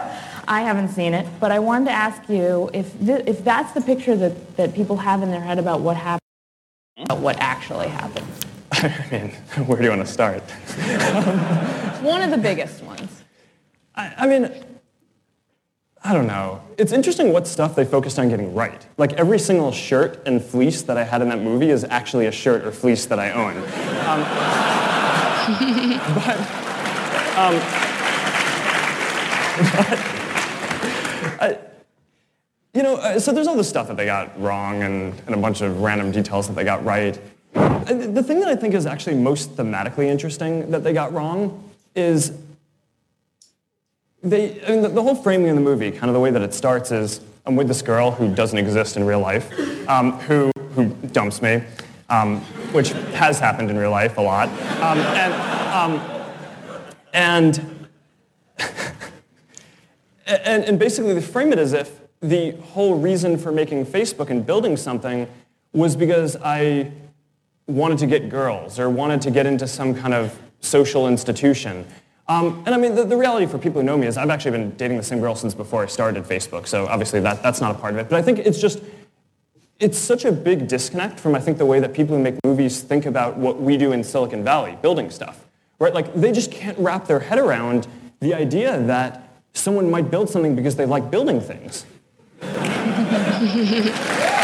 [0.47, 3.81] I haven't seen it, but I wanted to ask you if th- if that's the
[3.81, 6.21] picture that, that people have in their head about what happened,
[6.99, 8.50] about what actually happened.
[8.83, 9.31] I mean,
[9.67, 10.41] where do you want to start?
[12.03, 13.25] One of the biggest ones.
[13.95, 14.51] I, I mean,
[16.03, 16.63] I don't know.
[16.79, 18.87] It's interesting what stuff they focused on getting right.
[18.97, 22.33] Like every single shirt and fleece that I had in that movie is actually a
[22.33, 23.59] shirt or fleece that I own.
[23.59, 24.23] Um,
[26.15, 26.41] but,
[27.37, 27.61] um,
[29.61, 29.99] but
[31.43, 31.59] I,
[32.73, 35.39] you know, uh, so there's all this stuff that they got wrong and, and a
[35.39, 37.21] bunch of random details that they got right.
[37.53, 42.33] The thing that I think is actually most thematically interesting that they got wrong is
[44.23, 46.43] they, I mean, the, the whole framing of the movie, kind of the way that
[46.43, 49.51] it starts is I'm with this girl who doesn't exist in real life,
[49.89, 51.63] um, who, who dumps me,
[52.11, 52.41] um,
[52.73, 54.49] which has happened in real life a lot.
[54.81, 55.35] Um, and,
[55.73, 56.23] um,
[57.15, 57.89] and,
[60.27, 64.45] and, and basically they frame it as if the whole reason for making Facebook and
[64.45, 65.27] building something
[65.73, 66.93] was because I
[67.71, 71.87] wanted to get girls or wanted to get into some kind of social institution.
[72.29, 74.53] Um, and I mean, the, the reality for people who know me is I've actually
[74.53, 77.75] been dating the same girl since before I started Facebook, so obviously that, that's not
[77.75, 78.09] a part of it.
[78.09, 78.81] But I think it's just,
[79.81, 82.83] it's such a big disconnect from, I think, the way that people who make movies
[82.83, 85.45] think about what we do in Silicon Valley, building stuff.
[85.79, 85.95] Right?
[85.95, 87.89] Like, they just can't wrap their head around
[88.21, 91.87] the idea that someone might build something because they like building things.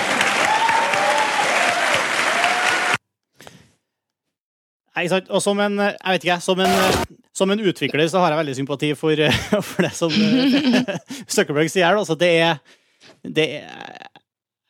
[4.97, 5.27] Nei, sant?
[5.29, 8.55] Og som en, jeg vet ikke, som en, som en utvikler så har jeg veldig
[8.57, 9.21] sympati for,
[9.71, 10.13] for det som
[11.37, 11.91] Zuckerberg sier.
[11.99, 12.61] Altså, det er,
[13.23, 13.67] det er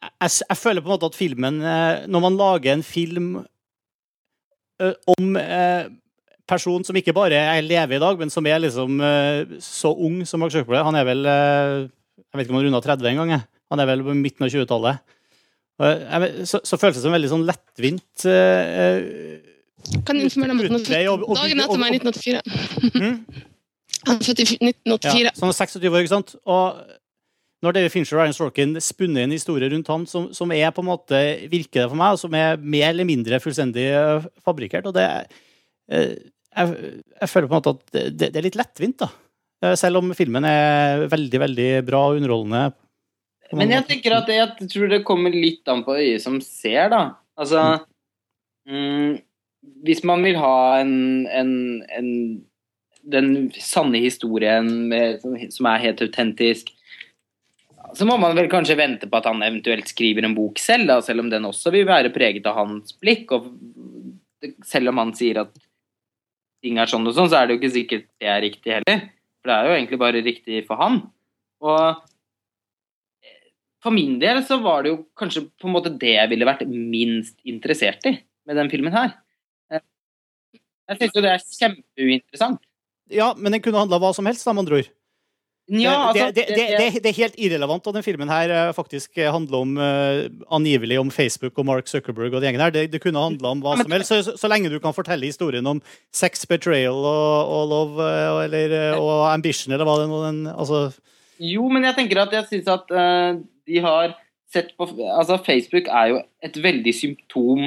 [0.07, 3.31] jeg, jeg føler på en måte at filmen eh, Når man lager en film
[4.83, 6.03] eh, om personen
[6.47, 10.21] person som ikke bare er lever i dag, men som er liksom eh, så ung
[10.31, 11.73] som Mark Zuckerberg Han er vel eh,
[12.23, 13.33] Jeg vet ikke om han runda 30 engang.
[13.35, 13.43] jeg.
[13.75, 15.01] Han er vel på midten av 20-tallet.
[15.83, 19.01] Og jeg vet- Så, så føles det som veldig sånn lettvint eh,
[20.07, 22.40] Kan informere om at dagen etter meg i 1984.
[24.07, 25.25] Han er født i 1984.
[25.27, 26.37] Ja, er 26 år, ikke sant?
[26.46, 26.81] Og
[27.64, 30.85] når David Fincher og Ryan Sorkin spunner en historie rundt han som, som er på
[30.85, 31.20] en måte,
[31.51, 34.87] virker det for meg, som er mer eller mindre fullstendig eh, fabrikkert.
[34.90, 35.07] Og det
[35.90, 36.16] eh,
[36.57, 39.11] jeg, jeg føler på en måte at det, det er litt lettvint, da.
[39.64, 42.66] Eh, Selv om filmen er veldig, veldig bra og underholdende.
[43.57, 46.90] Men jeg tenker at det, jeg tror det kommer litt an på øyet som ser,
[46.92, 47.03] da.
[47.38, 47.62] Altså
[48.68, 49.22] mm,
[49.87, 51.53] Hvis man vil ha en, en,
[51.95, 52.11] en
[53.07, 55.23] den sanne historien med,
[55.55, 56.73] som, er helt autentisk.
[57.95, 60.99] Så må man vel kanskje vente på at han eventuelt skriver en bok selv, da,
[61.05, 63.31] selv om den også vil være preget av hans blikk.
[63.37, 65.55] Og selv om han sier at
[66.65, 69.07] ting er sånn og sånn, så er det jo ikke sikkert det er riktig heller.
[69.39, 71.01] For det er jo egentlig bare riktig for han.
[71.63, 72.03] Og
[73.85, 76.67] for min del så var det jo kanskje på en måte det jeg ville vært
[76.67, 79.15] minst interessert i med den filmen her.
[80.87, 82.62] Jeg syns jo det er kjempeuinteressant.
[83.12, 84.92] Ja, men den kunne handla hva som helst, da, med andre ord.
[85.66, 89.18] Ja, altså, det, det, det, det, er helt irrelevant at den filmen her eh, faktisk
[89.18, 90.20] handler om uh,
[90.55, 92.87] angivelig om Facebook og Mark Zuckerberg og de gjengene her.
[92.87, 95.66] Det, kunne handla om hva som helst, så, så, så lenge du kan fortelle historien
[95.66, 95.81] om
[96.14, 100.40] sex, betrayal og, og love og, eller, uh, og ambition, eller hva det nå den
[100.55, 100.85] altså.
[101.42, 102.94] Jo, men jeg tenker at jeg syns at
[103.66, 104.14] de har
[104.53, 107.66] sett på Altså, Facebook er jo et veldig symptom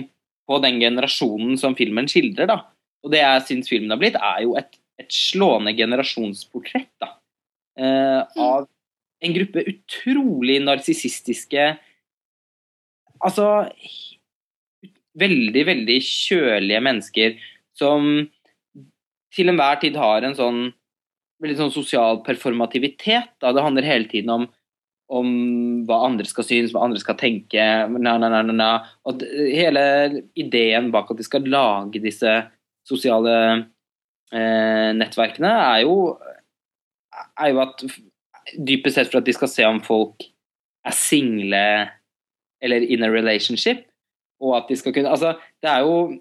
[0.49, 2.61] på den generasjonen som filmen skildrer, da.
[3.05, 7.13] Og det jeg syns filmen har blitt, er jo et, et slående generasjonsportrett, da.
[7.79, 8.65] Uh, av
[9.23, 11.63] en gruppe utrolig narsissistiske
[13.19, 13.45] Altså
[15.19, 17.33] veldig, veldig kjølige mennesker
[17.75, 18.05] som
[19.35, 20.61] til enhver tid har en sånn
[21.43, 23.33] veldig sånn sosial performativitet.
[23.43, 23.51] Da.
[23.55, 24.45] Det handler hele tiden om,
[25.11, 25.29] om
[25.87, 27.65] hva andre skal synes, hva andre skal tenke.
[27.95, 28.69] Na, na, na, na,
[29.07, 29.83] Og hele
[30.39, 32.37] ideen bak at de skal lage disse
[32.87, 33.35] sosiale
[34.33, 35.95] eh, nettverkene, er jo
[37.39, 37.83] er jo at
[38.55, 40.23] dypest sett for at de skal se om folk
[40.87, 41.63] er single
[42.63, 43.85] eller in a relationship,
[44.43, 46.19] og at de skal kunne Altså, det er jo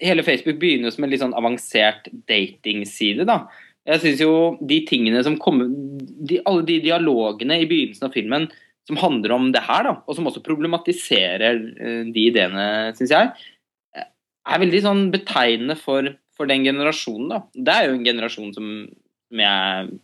[0.00, 3.42] Hele Facebook begynner jo som en litt sånn avansert datingside, da.
[3.86, 4.32] Jeg syns jo
[4.66, 8.48] de tingene som kommer de, Alle de dialogene i begynnelsen av filmen
[8.88, 13.46] som handler om det her, da, og som også problematiserer uh, de ideene, syns jeg,
[14.46, 17.40] er veldig sånn betegnende for, for den generasjonen, da.
[17.54, 18.72] Det er jo en generasjon som,
[19.34, 19.94] jeg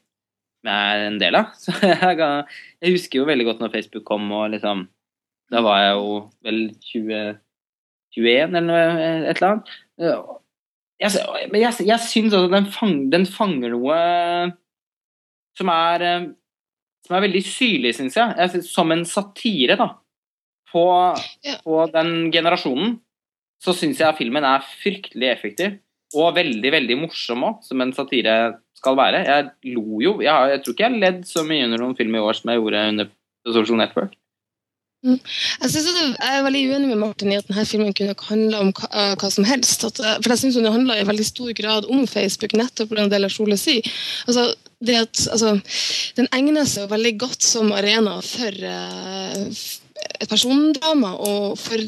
[0.63, 1.55] jeg er en del av.
[1.63, 4.87] Så jeg, jeg, husker jo veldig godt når Facebook kom, og liksom
[5.53, 6.13] Da var jeg jo
[6.47, 6.61] vel
[6.93, 7.25] 20,
[8.17, 8.85] 21 eller noe,
[9.29, 9.73] et eller annet.
[11.03, 13.99] Jeg, men jeg, jeg syns også den, fang, den fanger noe
[15.59, 16.05] som er
[17.03, 18.63] som er veldig syrlig, syns jeg.
[18.65, 19.89] som en satire da,
[20.71, 20.85] på,
[21.65, 22.95] på den generasjonen,
[23.63, 25.79] så syns jeg filmen er fryktelig effektiv.
[26.19, 28.35] Og veldig, veldig morsom òg, som en satire
[28.77, 29.23] skal være.
[29.25, 30.17] Jeg lo jo.
[30.25, 32.53] Jeg, jeg tror ikke jeg har ledd så mye under noen film i år som
[32.53, 33.15] jeg gjorde under
[33.49, 34.19] Social Network.
[35.03, 35.19] Mm.
[35.63, 38.59] Jeg, synes at jeg er veldig uenig med Martin i at denne filmen kunne handle
[38.63, 39.87] om hva, uh, hva som helst.
[39.89, 43.09] At, uh, for jeg synes Den handler i veldig stor grad om Facebook, nettopp pga.
[43.11, 43.89] det Lars Ole sier.
[44.29, 45.57] Altså, det at, altså,
[46.19, 49.43] den egner seg veldig godt som arena for uh,
[50.21, 51.83] et persondrama og for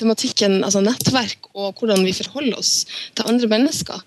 [0.00, 2.72] tematikken altså nettverk og hvordan vi forholder oss
[3.14, 4.00] til andre mennesker.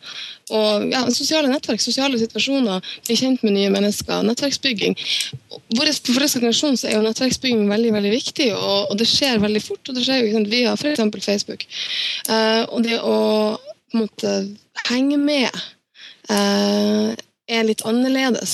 [0.56, 4.98] Og ja, Sosiale nettverk, sosiale situasjoner, bli kjent med nye mennesker, nettverksbygging.
[5.78, 9.64] Vår, for vår generasjon er jo nettverksbygging veldig veldig viktig, og, og, det skjer veldig
[9.64, 9.84] fort.
[9.88, 11.04] og Det skjer jo via f.eks.
[11.26, 11.68] Facebook.
[12.30, 13.18] Uh, og det å
[13.88, 14.32] på en måte
[14.90, 15.48] henge med
[16.32, 17.16] uh,
[17.48, 18.54] er litt annerledes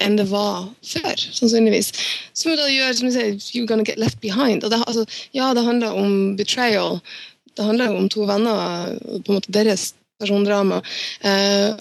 [0.00, 1.92] enn det var før, sannsynligvis.
[2.36, 4.64] Som da gjør som du sier, You're gonna get left behind.
[4.64, 5.04] Det, altså,
[5.36, 7.00] ja, det handler om betrayal.
[7.56, 10.80] Det handler om to venner på en måte deres persondrama.
[11.20, 11.76] Eh,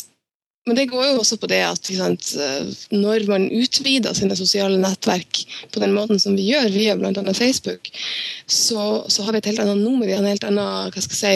[0.67, 2.27] men det går jo også på det at sant,
[2.93, 5.39] når man utvider sine sosiale nettverk
[5.73, 7.23] på den måten som vi gjør via bl.a.
[7.33, 7.89] Facebook,
[8.45, 11.33] så, så, har vi et helt annet nummer, en helt annen hva skal si,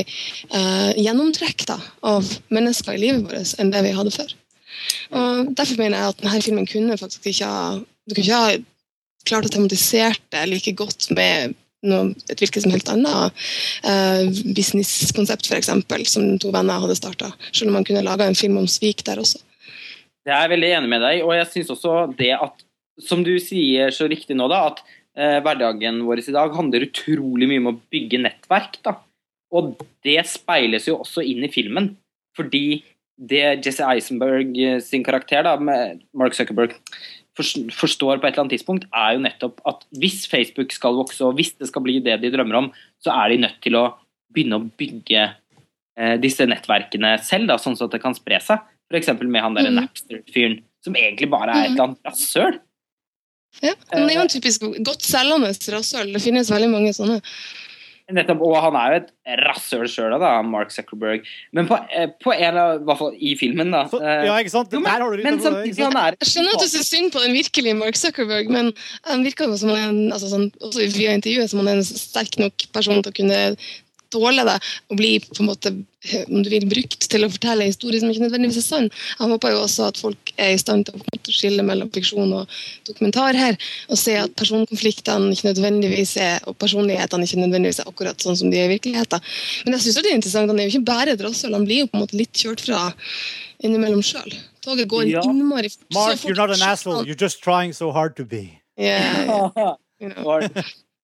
[0.54, 1.80] eh, gjennomtrekk da,
[2.14, 4.38] av mennesker i livet vårt enn det vi hadde før.
[5.14, 8.54] Og Derfor mener jeg at denne filmen kunne faktisk ikke ha, du kunne ikke ha
[9.28, 11.56] klart å tematisere det like godt med
[11.88, 13.46] noe, et hvilket som helst annet
[13.84, 14.24] uh,
[14.56, 15.72] businesskonsept, f.eks.,
[16.12, 17.34] som to venner hadde starta.
[17.52, 19.42] Selv om man kunne laga en film om svik der også.
[20.24, 22.62] Jeg er veldig enig med deg og jeg syns også det at,
[23.04, 24.80] som du sier så riktig nå, da, at
[25.20, 28.80] uh, hverdagen vår i dag handler utrolig mye om å bygge nettverk.
[28.86, 28.98] da.
[29.54, 31.94] Og det speiles jo også inn i filmen.
[32.34, 32.82] Fordi
[33.18, 36.76] det Jesse Eisenberg eh, sin karakter, da, med Mark Zuckerberg,
[37.34, 41.40] forstår på et eller annet tidspunkt, er jo nettopp at hvis Facebook skal vokse, og
[41.40, 42.68] hvis det skal bli det de drømmer om,
[43.02, 43.88] så er de nødt til å
[44.34, 48.62] begynne å bygge eh, disse nettverkene selv, da, sånn at det kan spre seg.
[48.92, 49.10] F.eks.
[49.24, 49.80] med han der mm.
[49.80, 52.62] Napster-fyren, som egentlig bare er et eller annet rasshøl.
[53.62, 56.14] Ja, men det er jo en typisk godt selgende rasshøl.
[56.14, 57.20] Det finnes veldig mange sånne.
[58.12, 60.14] Nettopp, og han er jo et rasshøl sjøl,
[60.50, 61.24] Mark Zuckerberg.
[61.56, 63.86] Men på, eh, på en av, i hvert fall i filmen, da.
[63.88, 64.74] Så, ja, ikke sant?
[64.76, 66.90] Jo, men, Der har du litt men samtidig han er Jeg skjønner at du syns
[66.92, 68.74] synd på den virkelige Mark Zuckerberg, men
[69.08, 72.36] han virker jo som en, altså sånn, også via intervjuet som han er en sterk
[72.44, 73.40] nok person til å kunne
[74.14, 74.56] tåle det
[74.92, 75.72] og bli på en måte,
[76.28, 78.90] om du vil, brukt til å fortelle en historie som ikke nødvendigvis er sann.
[79.20, 82.56] Jeg håper jo også at folk er i stand til å skille mellom fiksjon og
[82.90, 83.58] dokumentar her,
[83.90, 88.54] og se at personkonfliktene ikke nødvendigvis er, og personlighetene ikke nødvendigvis er akkurat sånn som
[88.54, 89.24] de er i virkeligheten.
[89.66, 91.92] Men jeg synes det er interessant, han er jo ikke bare rasshøl, han blir jo
[91.92, 92.88] på en måte litt kjørt fra
[93.64, 94.34] innimellom sjøl.
[94.64, 95.22] Toget går Ja.
[95.28, 95.88] innmari fort.
[95.94, 97.06] Mark, fort you're not an asshole.
[97.06, 98.60] You're just trying so hard to be.
[98.78, 99.28] Yeah,
[100.00, 100.40] you know.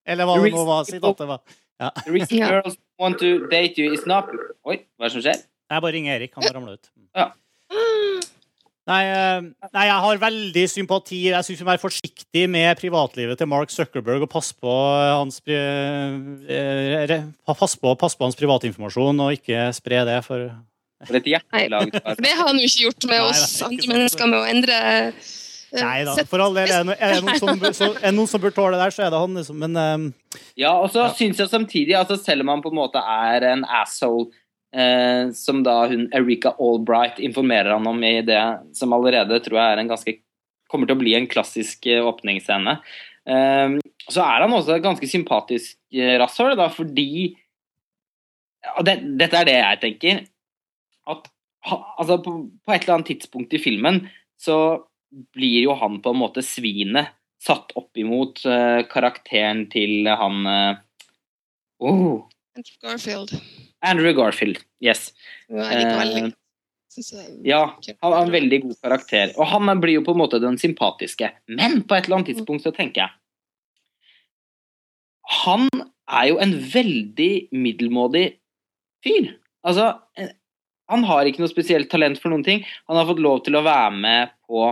[0.05, 0.85] Eller hva det nå var.
[0.87, 1.39] Si var.
[1.79, 1.91] Ja.
[2.05, 2.61] The reason Ja.
[2.99, 4.29] Want to date you is not
[4.67, 5.43] Oi, hva er det som skjer?
[5.69, 6.33] Jeg bare ringer Erik.
[6.35, 6.89] Han har ramla ut.
[7.15, 7.29] Ja.
[8.89, 11.19] Nei, eh, nei, jeg har veldig sympati.
[11.27, 15.37] Jeg syns vi må være forsiktig med privatlivet til Mark Zuckerberg og passe på hans,
[15.45, 15.57] pri
[16.49, 17.13] eh,
[17.45, 20.49] pass på, pass på hans privatinformasjon og ikke spre det for
[21.05, 21.93] For et hjertelag.
[21.93, 22.15] du har.
[22.17, 24.79] For det har han jo ikke gjort med oss det andre mennesker med å endre
[24.95, 25.29] eh,
[25.75, 26.71] Nei da, for all del.
[26.71, 29.05] Er det no- det noen som, så, er noen som bør tåle det der, så
[29.05, 29.59] er det han, liksom.
[29.61, 30.05] Men um,
[30.59, 33.65] Ja, og så syns jeg samtidig, altså selv om han på en måte er en
[33.81, 34.29] asshole,
[34.75, 38.41] eh, som da hun Erika Albright informerer han om i det
[38.77, 40.17] som allerede tror jeg er en ganske
[40.69, 42.75] kommer til å bli en klassisk eh, åpningsscene,
[43.29, 43.77] eh,
[44.09, 47.35] så er han også et ganske sympatisk eh, rasshøl, da, fordi
[48.77, 50.17] og det, Dette er det jeg tenker.
[51.09, 51.29] At
[51.69, 52.33] ha, altså på,
[52.65, 54.01] på et eller annet tidspunkt i filmen
[54.39, 54.55] så
[55.35, 60.81] blir jo han på en måte svinet satt opp imot uh, karakteren til han uh,
[61.79, 63.33] oh, Andrew Garfield.
[63.85, 64.59] Andrew Garfield.
[64.83, 65.13] Yes.
[65.47, 66.33] Veldig
[66.97, 69.31] Eh, Ja, han har en veldig god karakter.
[69.37, 71.31] Og han blir jo på en måte den sympatiske.
[71.47, 73.15] Men på et eller annet tidspunkt så tenker jeg
[75.45, 75.69] Han
[76.09, 78.25] er jo en veldig middelmådig
[79.05, 79.35] fyr.
[79.63, 79.91] Altså,
[80.89, 82.63] han har ikke noe spesielt talent for noen ting.
[82.89, 84.63] Han har fått lov til å være med på,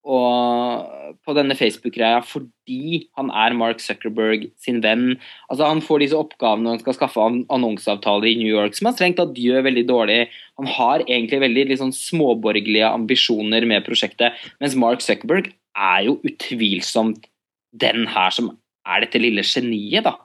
[0.00, 5.18] og, på denne Facebook-greia fordi han er Mark Zuckerberg sin venn.
[5.50, 8.88] Altså, han får disse oppgavene når han skal skaffe an annonseavtaler i New York, som
[8.88, 10.20] han strengt tatt gjør veldig dårlig.
[10.60, 17.28] Han har egentlig veldig sånn småborgerlige ambisjoner med prosjektet, mens Mark Zuckerberg er jo utvilsomt
[17.76, 18.54] den her som
[18.88, 20.16] er dette lille geniet, da.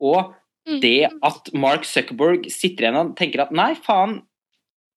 [0.00, 0.32] Og
[0.82, 4.20] det at Mark Zuckerberg sitter igjen og tenker at nei, faen,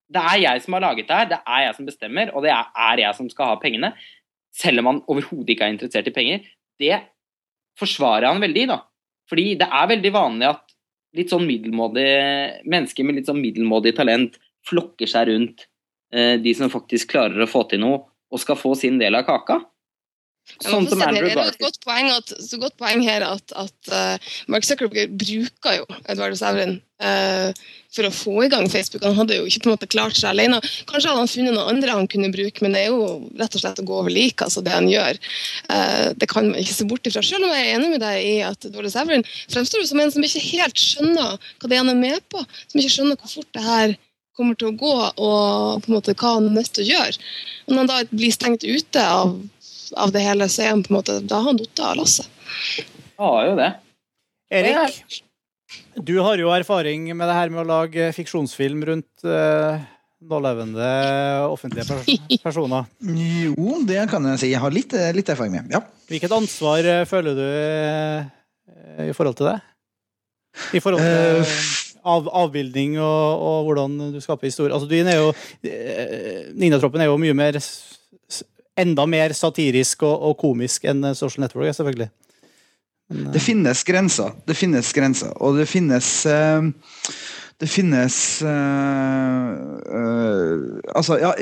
[0.09, 2.53] det er jeg som har laget det her, det er jeg som bestemmer, og det
[2.55, 3.91] er jeg som skal ha pengene,
[4.55, 6.45] selv om han overhodet ikke er interessert i penger,
[6.79, 6.95] det
[7.79, 8.81] forsvarer han veldig, da.
[9.29, 10.75] Fordi det er veldig vanlig at
[11.17, 12.09] litt sånn middelmådig
[12.69, 15.65] mennesker med litt sånn middelmådig talent flokker seg rundt
[16.13, 19.25] eh, de som faktisk klarer å få til noe, og skal få sin del av
[19.25, 19.57] kaka.
[20.59, 23.53] Sånn som Andrew å det, er et godt poeng, at, så godt poeng her at,
[23.55, 27.53] at uh, Mark Zuckerberg bruker jo Edvard Sævrin uh,
[27.95, 29.05] for å få i gang Facebook.
[29.05, 30.59] Han hadde jo ikke på en måte klart seg alene.
[30.89, 33.63] Kanskje hadde han funnet noen andre han kunne bruke, men det er jo rett og
[33.63, 35.21] slett å gå over like, altså det han gjør.
[35.69, 37.23] Uh, det kan man ikke se bort ifra.
[37.25, 40.13] Selv om jeg er enig med deg i at Edvard Sævrin fremstår jo som en
[40.17, 42.43] som ikke helt skjønner hva det er han er med på.
[42.67, 43.95] Som ikke skjønner hvor fort det her
[44.39, 47.31] kommer til å gå, og på en måte hva han er nødt til å gjøre.
[47.67, 49.33] Og når han da blir stengt ute av
[49.97, 52.29] av det hele, så er han på en måte, da har han falt av lasset.
[53.19, 53.71] Har jo det.
[54.49, 55.21] Erik,
[55.99, 59.77] du har jo erfaring med det her med å lage fiksjonsfilm rundt uh,
[60.19, 60.87] nålevende
[61.45, 62.87] offentlige pers personer.
[63.03, 64.53] Jo, det kan jeg si.
[64.53, 65.69] Jeg har litt, eh, litt erfaring med.
[65.75, 65.83] Ja.
[66.09, 69.59] Hvilket ansvar eh, føler du uh, i forhold til det?
[70.73, 71.53] I forhold til uh,
[72.15, 74.73] av, avbildning og, og hvordan du skaper historie.
[74.73, 75.31] Altså, din er jo,
[76.57, 77.59] Ninjatroppen jo mye mer
[78.79, 82.09] Enda mer satirisk og, og komisk enn eh, Social Network, selvfølgelig.
[83.09, 84.33] Det finnes grenser.
[84.45, 85.33] Det finnes grenser.
[85.41, 86.67] Og det finnes eh,
[87.59, 88.15] Det finnes
[88.45, 89.47] eh,
[89.97, 91.33] eh, Altså, ja,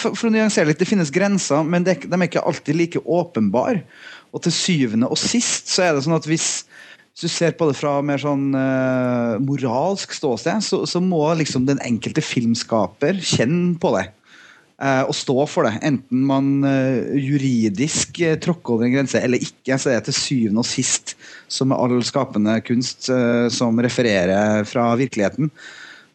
[0.00, 3.04] for, for å nyansere litt, det finnes grenser, men det, de er ikke alltid like
[3.04, 3.84] åpenbare.
[4.32, 6.64] Og til syvende og sist så er det sånn at hvis,
[7.12, 11.68] hvis du ser på det fra mer sånn eh, moralsk ståsted, så, så må liksom
[11.68, 14.08] den enkelte filmskaper kjenne på det.
[14.82, 15.76] Eh, og stå for det.
[15.86, 20.18] Enten man eh, juridisk eh, tråkker over en grense eller ikke, så er det til
[20.20, 21.16] syvende og sist,
[21.48, 23.10] som med all skapende kunst
[23.54, 25.50] som refererer fra virkeligheten,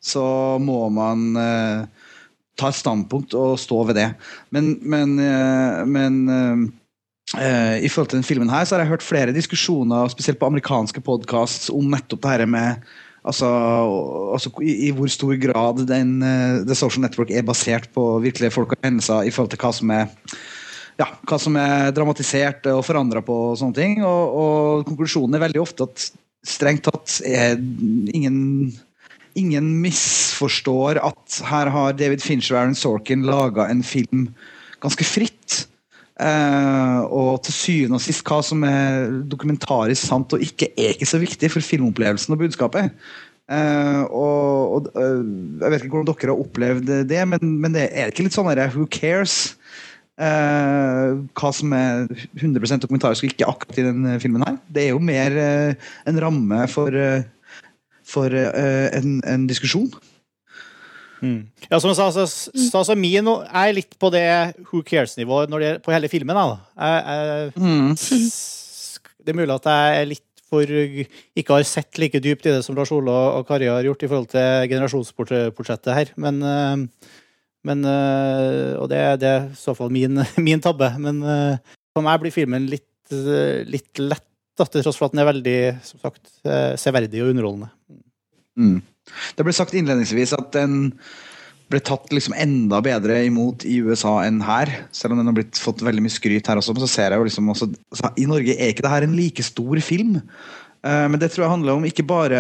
[0.02, 0.24] så
[0.60, 1.38] må man
[2.60, 4.08] ta et standpunkt og stå ved det.
[4.52, 5.16] Men, men,
[5.88, 6.18] men
[7.38, 11.04] I forhold til den filmen her så har jeg hørt flere diskusjoner, spesielt på amerikanske
[11.06, 12.92] podcasts, om nettopp det her med
[13.28, 13.50] altså,
[14.34, 18.54] altså i, i hvor stor grad den, eh, The Social Network er basert på virkelige
[18.54, 20.08] folk og hendelser i forhold til hva som er
[21.00, 24.02] ja, hva som er dramatisert og forandra på og sånne ting.
[24.06, 26.08] Og, og konklusjonen er veldig ofte at
[26.46, 27.60] strengt tatt er
[28.14, 28.72] ingen
[29.40, 34.26] Ingen misforstår at her har David Fincher og Aaron Sorkin laga en film
[34.84, 35.62] ganske fritt.
[36.22, 41.10] Eh, og til syvende og sist, hva som er dokumentarisk sant og ikke, er ikke
[41.10, 42.94] så viktig for filmopplevelsen og budskapet.
[43.52, 45.26] Uh, og, og uh,
[45.60, 48.48] Jeg vet ikke hvordan dere har opplevd det, men, men det er ikke litt sånn
[48.54, 49.58] der, who cares?
[50.22, 52.04] Hva som er
[52.38, 54.60] 100 dokumentarisk og ikke akkurat i den filmen her.
[54.70, 56.94] Det er jo mer en ramme for,
[58.06, 59.90] for en, en diskusjon.
[61.22, 61.46] Mm.
[61.70, 64.26] Ja, som jeg sa, så, så, så min er litt på det
[64.72, 66.38] who cares-nivået når det er på hele filmen.
[66.38, 66.58] Da.
[66.82, 68.30] Jeg, jeg,
[69.22, 72.64] Det er mulig at jeg er litt for ikke har sett like dypt i det
[72.66, 76.12] som Lars Ole og Kari har gjort i forhold til generasjonsportrettet her.
[76.20, 77.14] Men, eh,
[77.70, 80.92] men eh, Og det, det er i så fall min, min tabbe.
[81.00, 84.28] Men eh, for meg blir filmen litt, litt lett,
[84.60, 86.26] da, til tross for at den er veldig som sagt,
[86.80, 87.72] severdig og underholdende.
[88.60, 88.82] Mm.
[89.38, 90.94] Det ble sagt innledningsvis at den
[91.72, 94.70] ble tatt liksom enda bedre imot i USA enn her.
[94.96, 96.76] Selv om den har blitt, fått veldig mye skryt her også.
[96.76, 97.70] Men så ser jeg jo liksom også,
[98.20, 100.20] I Norge er ikke det her en like stor film.
[100.82, 102.40] Uh, men det tror jeg handler om ikke bare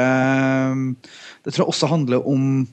[1.45, 2.63] Det tror jeg også handler om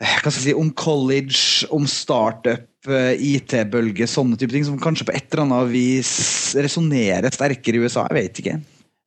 [0.00, 5.12] hva skal jeg si, om college, om startup, IT-bølge, sånne type ting som kanskje på
[5.12, 6.12] et eller annet vis
[6.56, 8.06] resonnerer sterkere i USA.
[8.08, 8.54] Jeg vet ikke.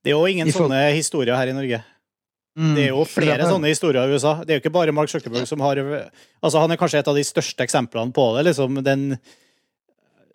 [0.05, 1.79] Det er jo ingen sånne historier her i Norge.
[2.54, 2.74] Mm.
[2.78, 4.36] Det er jo flere sånne historier i USA.
[4.43, 7.18] Det er jo ikke bare Mark Zuckerberg som har altså Han er kanskje et av
[7.18, 8.45] de største eksemplene på det.
[8.51, 9.08] liksom den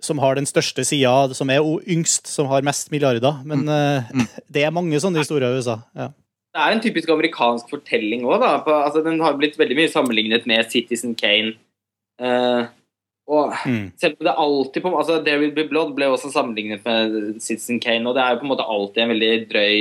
[0.01, 3.41] som har den største sida, som er yngst, som har mest milliarder.
[3.45, 4.15] Men mm.
[4.15, 5.81] uh, det er mange sånne historier i USA.
[5.99, 6.11] Ja.
[6.55, 8.43] Det er en typisk amerikansk fortelling òg.
[8.43, 11.57] Altså, den har blitt veldig mye sammenlignet med Citizen Kane.
[12.19, 12.71] Uh,
[13.29, 13.91] og mm.
[14.01, 15.67] selv om det alltid på, altså David B.
[15.69, 19.03] Blood ble også sammenlignet med Citizen Kane, og det er jo på en måte alltid
[19.03, 19.75] en veldig drøy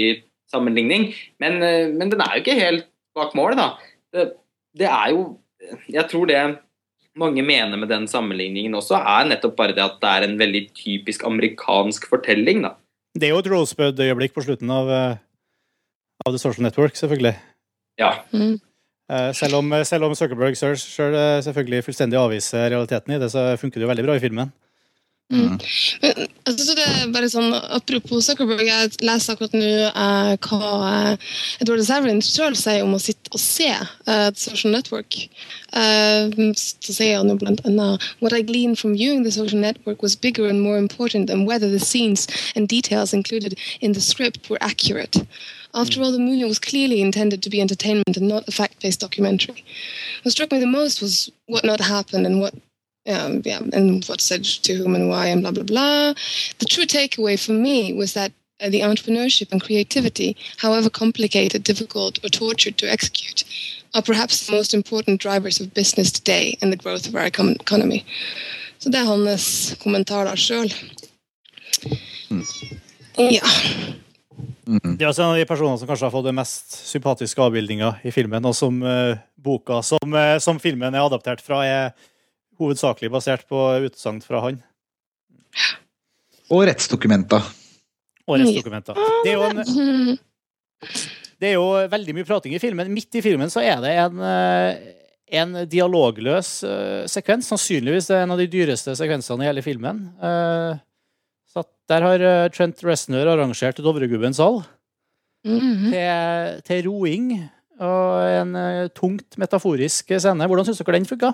[0.52, 1.10] sammenligning.
[1.44, 2.88] Men, uh, men den er jo ikke helt
[3.18, 3.70] bak målet, da.
[4.14, 4.32] Det,
[4.78, 5.28] det er jo
[5.90, 6.42] Jeg tror det
[7.18, 10.62] mange mener med den sammenligningen også, er nettopp bare det at det er en veldig
[10.78, 12.62] typisk amerikansk fortelling.
[12.62, 12.76] da.
[13.18, 14.92] Det er jo et Rosebud-øyeblikk på slutten av,
[16.22, 17.34] av The Social Network, selvfølgelig.
[17.98, 18.12] Ja.
[18.30, 18.60] Mm.
[19.34, 21.18] Selv om, selv om Zuckerberg selv, selv
[21.48, 24.54] selvfølgelig fullstendig avviser realiteten i det, så funker det jo veldig bra i filmen.
[25.30, 25.60] Mm.
[26.02, 31.34] Men, altså, det er bare sånn, Apropos Zuckerberg, jeg leser akkurat nå eh, hva eh,
[31.60, 35.18] Edward Saverin selv sier om å sitte og se uh, The Social Network.
[35.76, 40.02] Uh, så sier han jo blant annet What I gleaned from viewing The Social Network
[40.02, 44.50] was bigger and more important than whether the scenes and details included in the script
[44.50, 45.20] were accurate.
[45.74, 49.66] After all, the movie was clearly intended to be entertainment and not a fact-based documentary.
[50.24, 52.56] What struck me the most was what not happened and what
[53.08, 56.14] um, yeah, and what said to whom and why and blah blah blah.
[56.60, 58.32] The true takeaway for me was that
[58.62, 63.44] uh, the entrepreneurship and creativity, however complicated, difficult, or tortured to execute,
[63.94, 67.56] are perhaps the most important drivers of business today and the growth of our econ
[67.60, 68.06] economy.
[68.80, 70.74] Så det er hans kommentarer sjøl.
[72.30, 72.44] Mm.
[73.18, 73.48] Ja.
[74.68, 77.94] Det er altså en av de personene som kanskje har fått den mest sympatiske avbildninga
[78.06, 81.96] i filmen, og som uh, boka som, uh, som, filmen er adaptert fra, er
[82.60, 84.60] hovedsakelig basert på utsagn fra han.
[86.54, 87.44] Og rettsdokumenter.
[88.28, 89.00] Og rettsdokumenter.
[89.26, 90.18] Det er jo en
[91.42, 92.90] det er jo veldig mye prating i filmen.
[92.94, 94.22] Midt i filmen så er det en,
[95.42, 96.52] en dialogløs
[97.14, 97.50] sekvens.
[97.52, 100.08] Sannsynligvis det er en av de dyreste sekvensene i hele filmen.
[101.54, 104.64] Så der har Trent Reznor arrangert Dovregubbens hall
[105.46, 105.92] Mm -hmm.
[105.92, 107.50] til, til, roing.
[107.80, 110.48] Og en tungt metaforisk scene.
[110.48, 111.32] Hvordan syns dere den funka?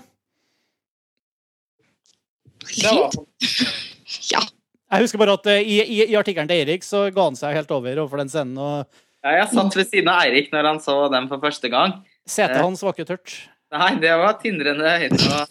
[4.33, 4.43] ja.
[4.93, 7.71] Jeg husker bare at i, i, i artikkelen til Eirik så ga han seg helt
[7.73, 8.59] over overfor den scenen.
[8.61, 9.01] Og...
[9.23, 11.97] Ja, jeg satt ved siden av Eirik når han så den for første gang.
[12.29, 13.35] Setet hans var ikke tørt.
[13.73, 15.47] Nei, det var tindrende høyt og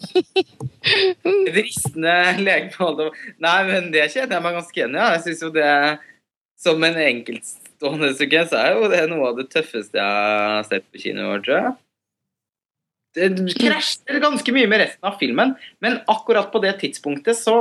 [1.57, 3.09] ristende legemål.
[3.43, 5.01] Nei, men det kjenner jeg meg ganske igjen i.
[5.01, 5.09] Ja.
[5.17, 5.71] Jeg syns jo det
[6.63, 11.01] som en enkeltstående så er jo det noe av det tøffeste jeg har sett på
[11.03, 11.73] kino i år, tror jeg.
[13.13, 15.53] Det krasjer ganske mye med resten av filmen,
[15.83, 17.57] men akkurat på det tidspunktet så,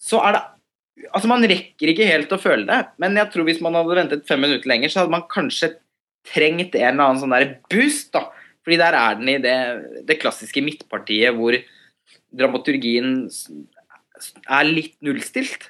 [0.00, 0.44] så er det
[1.10, 4.28] Altså, man rekker ikke helt å føle det, men jeg tror hvis man hadde ventet
[4.28, 5.72] fem minutter lenger, så hadde man kanskje
[6.30, 8.28] trengt en eller annen sånn der boost, da.
[8.62, 9.56] Fordi der er den i det,
[10.06, 11.58] det klassiske midtpartiet hvor
[12.30, 15.68] dramaturgien er litt nullstilt.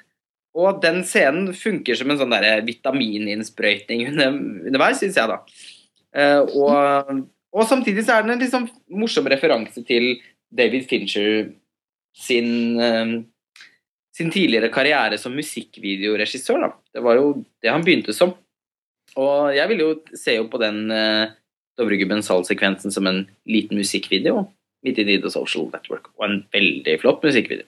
[0.55, 2.37] Og den scenen funker som en sånn
[2.69, 5.41] vitamininnsprøytning underveis, syns jeg, da.
[6.15, 7.25] Uh, og,
[7.55, 10.17] og, samtidig så er den en liksom morsom referanse til
[10.55, 11.47] David Fincher
[12.15, 13.23] sin uh,
[14.15, 16.61] sin tidligere karriere som musikkvideoregissør.
[16.61, 16.69] Da.
[16.95, 17.31] Det var jo
[17.63, 18.31] det han begynte som.
[19.19, 21.33] Og jeg vil jo se jo på den uh,
[21.79, 24.45] Dovregubben Sal-sekvensen som en liten musikkvideo
[24.85, 27.65] midt i The Social Network, og en veldig flott musikkvideo.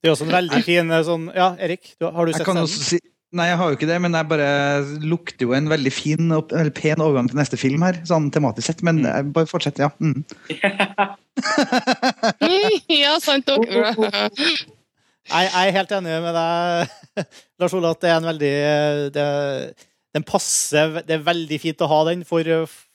[0.00, 2.68] Det er også en veldig fin eh, sånn Ja, Erik, har du sett den?
[2.70, 4.46] Si, Nei, jeg har jo ikke det, men jeg bare
[5.06, 8.66] lukter jo en veldig fin og veldig pen overgang til neste film her, sånn tematisk
[8.66, 8.82] sett.
[8.86, 9.92] Men jeg bare fortsett, ja.
[10.02, 10.24] Mm.
[13.04, 13.70] ja, sant nok.
[15.30, 16.92] Jeg, jeg er helt enig med deg,
[17.60, 18.54] Lars Ole, at det er en veldig
[19.14, 19.24] det,
[20.16, 22.48] Den passer Det er veldig fint å ha den for,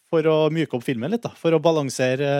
[0.09, 1.31] for å myke opp filmen litt, da.
[1.39, 2.31] For å balansere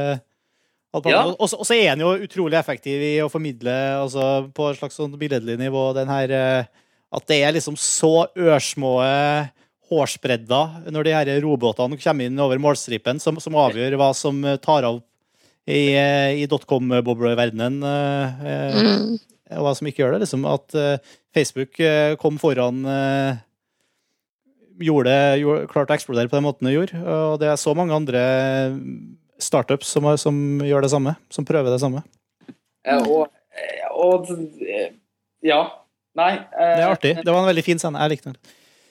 [1.06, 1.22] Ja.
[1.30, 5.16] Og så er den jo utrolig effektiv i å formidle altså, på et slags sånn
[5.22, 6.84] billedlig nivå den her eh,
[7.16, 8.92] At det er liksom så ørsmå
[9.90, 14.88] hårsbredder når de her robåtene kommer inn over målstripen, som, som avgjør hva som tar
[14.88, 14.98] av
[15.66, 17.80] i, eh, i dotcom-bobleverdenen.
[17.86, 19.20] eh, eh, Mm.
[19.56, 20.22] og hva som ikke gjør det.
[20.26, 20.98] Liksom at eh,
[21.34, 23.38] Facebook eh, kom foran eh,
[24.82, 27.02] gjorde det, gjorde, klarte å eksplodere på den måten det gjorde.
[27.06, 28.26] Og det er så mange andre
[29.42, 30.36] startups som, som
[30.66, 31.16] gjør det samme.
[31.34, 32.04] Som prøver det samme.
[32.86, 34.30] Eh, Og, eh, og
[34.66, 34.92] eh,
[35.46, 35.64] Ja.
[36.16, 36.34] Nei.
[36.38, 37.16] eh, Det er artig.
[37.24, 38.00] Det var en veldig fin scene.
[38.06, 38.38] Jeg likte den.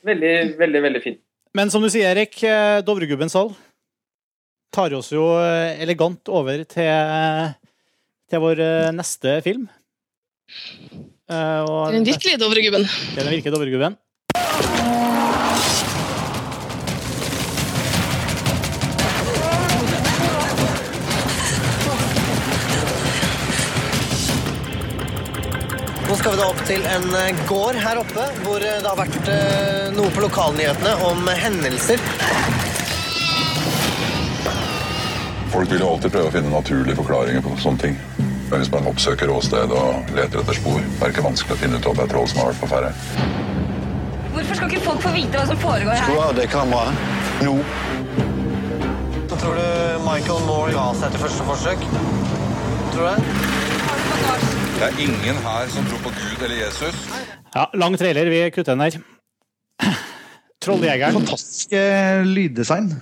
[0.05, 1.17] Veldig, veldig, veldig fin.
[1.55, 3.55] Men som du sier, Erik, Dovregubben Dovregubbens hall
[4.75, 7.55] tar oss jo eh, elegant over til,
[8.31, 9.69] til vår eh, neste film.
[11.25, 12.85] Det og Den virkelige Dovregubben.
[12.85, 13.97] Det er den virkelige Dovregubben.
[26.55, 30.23] Opp til en eh, gård her oppe, hvor eh, det har vært eh, noe på
[30.25, 32.03] lokalnyhetene om hendelser.
[35.55, 37.99] Folk vil jo alltid prøve å finne naturlige forklaringer på sånne ting.
[38.51, 41.81] Men hvis man oppsøker åsted og leter etter spor, er det ikke vanskelig å finne
[41.81, 42.91] ut om det er troll som har vært på ferde.
[44.35, 46.19] Hvorfor skal ikke folk få vite hva som foregår her?
[46.27, 47.07] av det kameraet.
[47.47, 47.57] Nå.
[49.31, 51.89] Så tror du Michael Moore ga seg etter første forsøk?
[52.93, 54.64] Tror du det?
[54.85, 56.93] Det er ingen her som tror på Gud eller Jesus.
[57.55, 58.29] Ja, lang trailer.
[58.29, 59.01] Vi kutter den der.
[60.61, 61.15] Trolljegeren.
[61.17, 62.93] Fantastisk eh, lyddesign.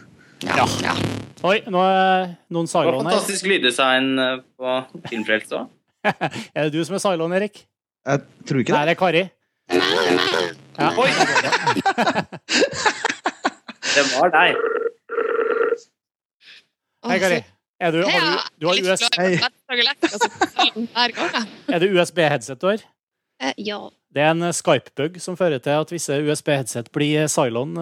[0.46, 0.62] Ja.
[1.42, 3.02] Oi, nå er noen Cylon her.
[3.02, 4.78] fantastisk lyddesign eh, på
[5.08, 5.66] Filmfrelst òg.
[6.54, 7.66] Er det du som er Cylon, Erik?
[8.06, 8.78] Jeg tror ikke det.
[8.78, 9.26] Nei, det er Kari.
[10.78, 10.94] Ja.
[11.02, 11.10] Oi!
[13.96, 14.54] Det var deg.
[17.10, 17.42] Hei, Kari.
[17.82, 19.02] Er du, har du, du har USB...
[20.06, 20.28] Altså,
[21.74, 22.84] er det USB-headset du har?
[23.42, 23.80] Eh, Ja.
[24.12, 27.72] Det er en eh, Skype-bug som fører til at visse USB-headset blir eh, Cylon.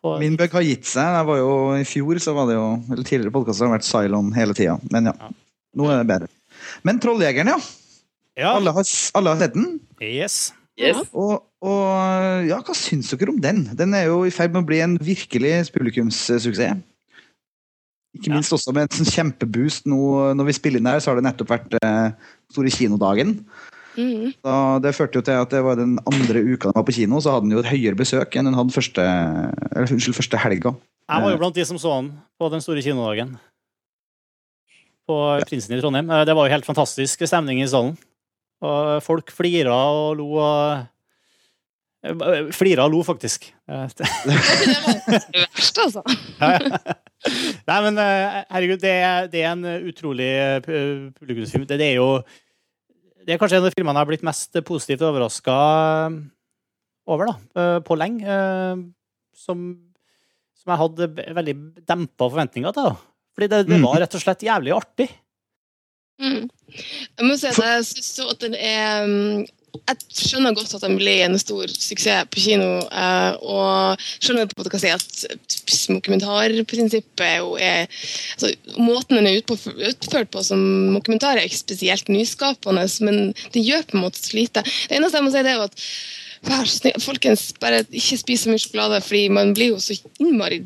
[0.00, 1.16] på- Min bug har gitt seg.
[1.18, 1.50] Jeg var jo,
[1.80, 4.76] I fjor så var det jo eller tidligere podkaster har vært Cylon hele tida.
[4.94, 5.14] Men ja,
[5.76, 6.30] nå er det bedre.
[6.86, 7.58] Men Trolljegeren, ja.
[8.54, 8.86] Alle, har,
[9.18, 9.68] alle har sett den.
[10.02, 10.38] Yes.
[11.14, 13.60] Og, og ja, hva syns dere om den?
[13.78, 16.80] Den er jo i ferd med å bli en virkelig publikumssuksess.
[18.14, 20.00] Ikke minst også med en kjempeboost nå
[20.38, 22.12] når vi spiller inn her, så har det nettopp vært eh,
[22.54, 23.40] store kinodagen.
[23.94, 24.32] Mm.
[24.34, 27.20] Så det førte jo til at det var den andre uka den var på kino,
[27.22, 30.74] så hadde den jo et høyere besøk enn den hadde første, eller, unnskyld, første helga.
[31.04, 33.36] Jeg var jo blant de som så den på den store kinodagen.
[35.04, 36.08] På Prinsen i Trondheim.
[36.10, 37.96] Eh, Det var jo helt fantastisk stemning i salen.
[38.64, 40.86] Og folk flira og lo og eh,
[42.52, 43.46] Flira og lo, faktisk.
[43.68, 46.02] Eh, Det verste, altså.
[47.64, 48.92] Nei, men eh, herregud, det
[49.32, 50.58] det er en utrolig eh,
[51.16, 51.64] publikumsfilm.
[51.70, 52.08] Det, det er jo
[53.24, 55.54] Det er kanskje en av filmene jeg har blitt mest positivt overraska
[57.08, 57.34] over, da.
[57.62, 58.24] eh, På lenge.
[58.28, 58.84] eh,
[59.34, 59.64] Som,
[60.60, 61.08] som jeg hadde
[61.40, 61.54] veldig
[61.88, 62.90] dempa forventninger til.
[62.92, 62.94] da.
[63.34, 63.86] Fordi det, det Mm.
[63.88, 65.08] var rett og slett jævlig artig.
[66.22, 66.44] Mm.
[67.18, 70.84] Jeg må si at jeg synes så at den er mm, Jeg skjønner godt at
[70.86, 72.68] den blir en stor suksess på kino.
[72.86, 79.40] eh, Og skjønner på hva jeg si at dokumentarprinsippet jo er altså, Måten den er
[79.40, 80.62] utført på som
[80.94, 84.62] dokumentar, er ikke spesielt nyskapende, men det gjør på en måte så lite.
[84.62, 85.82] Det eneste jeg må si, det er jo at
[86.44, 89.96] vær så snill, folkens, bare ikke spis så mye sjokolade, fordi man blir jo så
[90.20, 90.62] innmari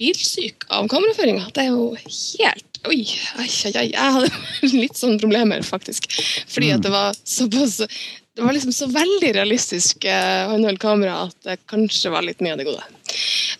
[0.00, 1.48] bilsyk av kameraføringa.
[1.54, 3.04] Det er jo helt Oi,
[3.38, 3.84] ai, ai, ai.
[3.92, 4.30] Jeg hadde
[4.82, 6.08] litt sånne problemer, faktisk.
[6.50, 7.76] Fordi at det var såpass
[8.36, 12.54] Det var liksom så veldig realistisk eh, håndholdt kamera at det kanskje var litt mye
[12.54, 12.84] av det gode.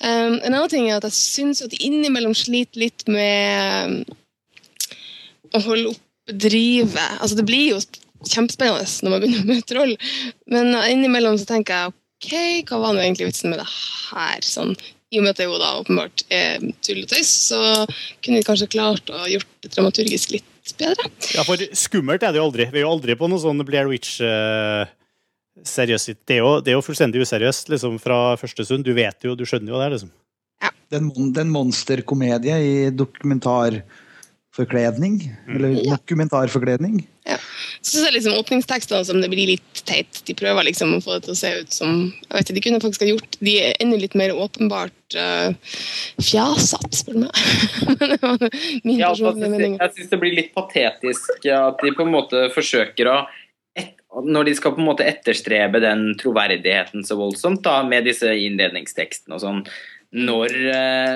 [0.00, 3.98] Um, en annen ting er at jeg syns at innimellom sliter litt med um,
[5.52, 7.18] å holde oppe drivet.
[7.18, 7.82] Altså, det blir jo
[8.30, 9.92] kjempespennende når man begynner med troll,
[10.48, 12.32] men innimellom så tenker jeg OK,
[12.70, 14.44] hva var nå egentlig vitsen med det her?
[14.46, 14.72] Sånn,
[15.12, 17.60] I og med at det jo da åpenbart er tull og tøys, så
[18.22, 20.48] kunne vi kanskje klart å gjort det dramaturgisk litt
[20.78, 21.08] bedre.
[21.34, 22.68] Ja, for skummelt er det jo aldri.
[22.70, 24.20] Vi er jo aldri på noe sånn Blair Witch
[25.62, 28.84] Seriøst det, er jo- det er jo fullstendig useriøst liksom, fra første stund.
[28.84, 30.10] Du vet jo, du skjønner jo det, liksom.
[30.62, 30.70] Ja.
[30.96, 32.90] en, mon- det er en monsterkomedie i
[34.52, 35.32] dokumentarforkledning.
[35.48, 37.06] Eller dokumentarforkledning.
[37.82, 40.20] Så synes jeg liksom åpningstekstene som det blir litt teit.
[40.26, 42.62] De prøver liksom å få det til å se ut som jeg vet ikke, De
[42.66, 45.54] kunne faktisk ha gjort De er enda litt mer åpenbart uh,
[46.20, 47.40] fjasete, spør du meg.
[47.98, 48.38] Men det var
[48.84, 49.78] min Ja, altså, personlige mening.
[49.80, 53.18] jeg syns det blir litt patetisk at de på en måte forsøker å
[53.78, 58.28] et, Når de skal på en måte etterstrebe den troverdigheten så voldsomt da, med disse
[58.28, 59.62] innledningstekstene og sånn,
[60.12, 61.14] når, eh,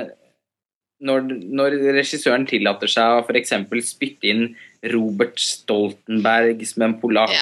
[1.04, 3.52] når, når regissøren tillater seg å f.eks.
[3.84, 4.44] spytte inn
[4.92, 7.34] Robert Stoltenberg som en polakk,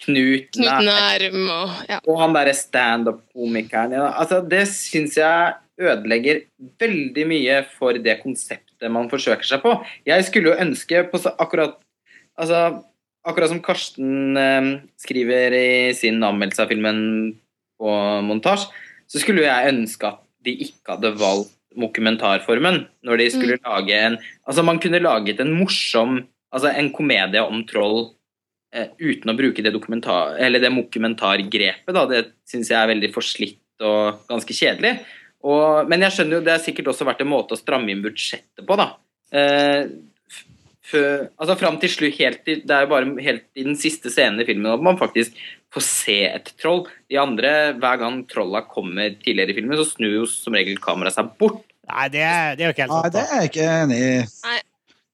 [0.00, 1.98] Knut Knut Nærm og ja.
[2.08, 4.06] og han derre standup-komikeren ja.
[4.16, 6.44] altså, Det syns jeg ødelegger
[6.80, 9.74] veldig mye for det konseptet man forsøker seg på.
[10.08, 11.78] Jeg skulle jo ønske på så- akkurat
[12.40, 12.80] Altså,
[13.26, 17.00] akkurat som Karsten eh, skriver i sin anmeldelse av filmen
[17.76, 17.90] på
[18.24, 18.70] montasje,
[19.10, 24.16] så skulle jeg ønske at de ikke hadde valgt dokumentarformen når de skulle lage en
[24.48, 28.08] Altså, man kunne laget en morsom Altså en komedie om troll
[28.74, 30.34] eh, uten å bruke det dokumentar...
[30.42, 32.02] Eller det dokumentargrepet, da.
[32.10, 34.96] Det syns jeg er veldig forslitt og ganske kjedelig.
[35.46, 38.02] Og, men jeg skjønner jo det har sikkert også vært en måte å stramme inn
[38.02, 38.88] budsjettet på, da.
[39.30, 39.86] Eh,
[40.86, 44.40] før- altså Fram til slutt, helt i, det er bare helt i den siste scenen
[44.40, 45.36] i filmen at man faktisk
[45.74, 46.86] får se et troll.
[47.10, 51.18] De andre, hver gang trolla kommer tidligere i filmen, så snur jo som regel kameraet
[51.18, 51.62] seg bort.
[51.90, 53.14] Nei, det er, det er jo ikke helt Nei, sant.
[53.14, 54.60] det er jeg ikke enig i.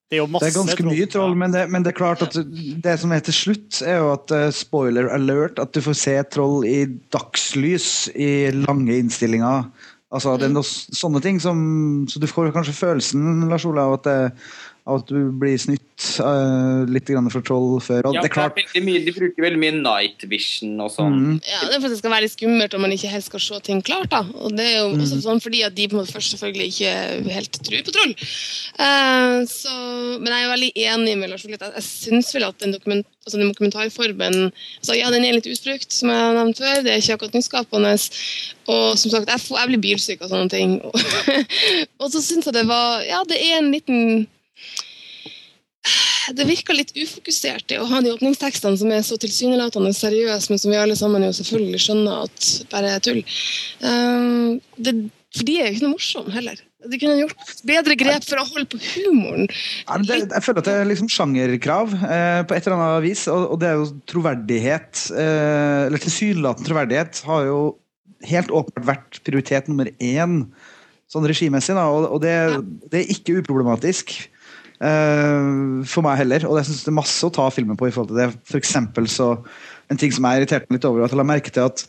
[0.06, 2.22] Det er jo masse Det er ganske mye troll, men det, men det er klart
[2.22, 2.36] at
[2.84, 6.14] det som er til slutt, er jo at eh, spoiler alert, at du får se
[6.30, 9.66] troll i dagslys i lange innstillinger.
[10.14, 10.62] Altså, det er noe,
[10.94, 11.58] sånne ting som
[12.06, 16.84] Så du får kanskje følelsen, Lars-Ola, av at, det, av at du blir snytt uh,
[16.87, 18.07] litt grann for troll før.
[18.07, 20.93] Og Ja, det er klart det er mye, de bruker veldig mye night vision og
[20.95, 21.16] sånn.
[21.18, 21.32] Mm.
[21.43, 23.43] Ja, det er for at det skal være litt skummelt om man ikke helt skal
[23.43, 24.11] se ting klart.
[24.12, 24.20] da.
[24.39, 25.01] Og det er jo Mm.
[25.03, 28.14] også sånn fordi at de på en måte først selvfølgelig ikke helt tror på troll.
[28.78, 29.74] Uh, så,
[30.22, 32.72] men jeg er jo veldig enig med Lars at Jeg, jeg syns vel at den,
[32.76, 36.82] dokument, altså den dokumentarformen altså Ja, den er litt utbrukt, som jeg har nevnt før.
[36.87, 37.97] Det er ikke akkurat nyskapende.
[38.70, 40.78] Og som sagt, jeg, får, jeg blir bilsyk av sånne ting.
[42.01, 44.26] og så syns jeg det var Ja, det er en liten
[46.34, 50.62] det virker litt ufokusert i å ha de åpningstekstene som er så tilsynelatende seriøse, men
[50.62, 53.20] som vi alle sammen jo selvfølgelig skjønner at bare er tull.
[53.84, 54.96] Um, det,
[55.36, 56.62] for de er jo ikke noe morsomme heller.
[56.86, 59.48] De kunne gjort bedre grep for å holde på humoren.
[59.86, 63.24] Ja, det, jeg føler at det er liksom sjangerkrav eh, på et eller annet vis,
[63.32, 65.02] og, og det er jo troverdighet.
[65.11, 67.59] Eh, eller tilsynelatende troverdighet har jo
[68.26, 70.38] helt åpenbart vært prioritet nummer én
[71.11, 72.36] sånn regimessig, da, og, og det,
[72.92, 74.14] det er ikke uproblematisk.
[74.81, 77.95] Eh, for meg heller, og jeg syns det er masse å ta filmen på i
[77.95, 78.29] forhold til det.
[78.49, 79.37] For eksempel så
[79.87, 81.85] En ting som jeg irriterte meg litt over, at jeg la merke til at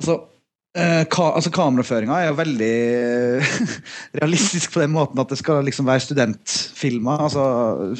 [0.00, 0.14] altså,
[0.72, 2.76] uh, ka, altså Kameraføringa er jo veldig
[4.22, 7.26] realistisk på den måten at det skal liksom være studentfilmer.
[7.26, 7.44] Altså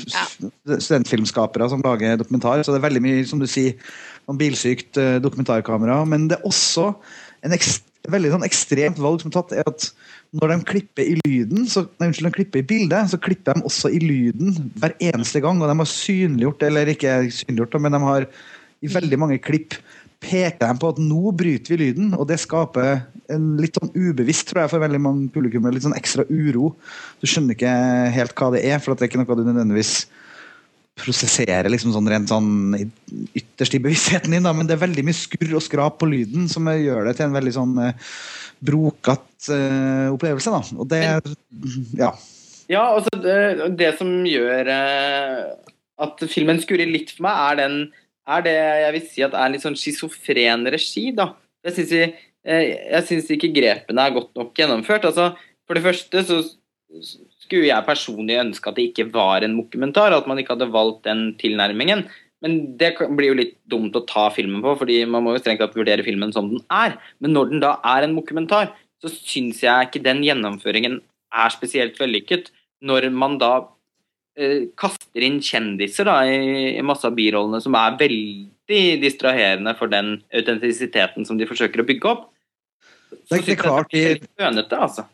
[0.08, 0.24] ja.
[0.70, 2.64] studentfilmskapere som lager dokumentar.
[2.64, 3.76] Så det er veldig mye, som du sier,
[4.40, 6.00] bilsykt dokumentarkamera.
[6.08, 6.94] Men det er også
[7.46, 9.90] en ekst, veldig sånn ekstremt valg som er tatt, er at
[10.36, 13.66] når de klipper i lyden, så, nei, unnskyld, de klipper i bildet, så klipper de
[13.68, 15.60] også i lyden hver eneste gang.
[15.60, 18.28] Og de har synliggjort, eller ikke synliggjort, men de har
[18.80, 19.76] i veldig mange klipp
[20.20, 23.00] peker de på at nå bryter vi lyden, og det skaper
[23.32, 26.74] en litt sånn ubevisst, tror jeg, for veldig mange publikummere, litt sånn ekstra uro.
[27.22, 27.72] Du skjønner ikke
[28.12, 29.94] helt hva det er, for det er ikke noe du nødvendigvis
[30.98, 32.74] prosesserer liksom sånn rent sånn
[33.36, 36.48] ytterst i bevisstheten din, da, men det er veldig mye skurr og skrap på lyden
[36.50, 38.10] som gjør det til en veldig sånn eh,
[38.60, 40.52] brokete eh, opplevelse.
[40.52, 40.62] Da.
[40.76, 41.04] Og det
[41.98, 42.12] Ja.
[42.70, 45.40] Ja, altså det, det som gjør eh,
[46.04, 47.78] at filmen skurrer litt for meg, er, den,
[48.30, 51.08] er det jeg vil si at er litt sånn schizofren regi.
[51.16, 51.32] da.
[51.66, 51.96] Jeg syns,
[52.46, 55.08] eh, jeg ikke grepene er godt nok gjennomført.
[55.08, 55.32] Altså,
[55.66, 56.40] for det første så
[57.40, 61.04] skulle jeg personlig ønske at det ikke var en dokumentar, at man ikke hadde valgt
[61.08, 62.04] den tilnærmingen.
[62.40, 65.60] Men det blir jo litt dumt å ta filmen på, fordi man må jo strengt
[65.60, 66.94] tatt vurdere filmen som den er.
[67.20, 68.70] Men når den da er en dokumentar,
[69.00, 71.00] så syns jeg ikke den gjennomføringen
[71.36, 72.48] er spesielt vellykket.
[72.84, 73.50] Når man da
[74.40, 79.92] eh, kaster inn kjendiser da, i, i masse av birollene som er veldig distraherende for
[79.92, 82.28] den autentisiteten som de forsøker å bygge opp.
[83.28, 85.04] Så Det, er- det er klart de, Litt Fønete, altså.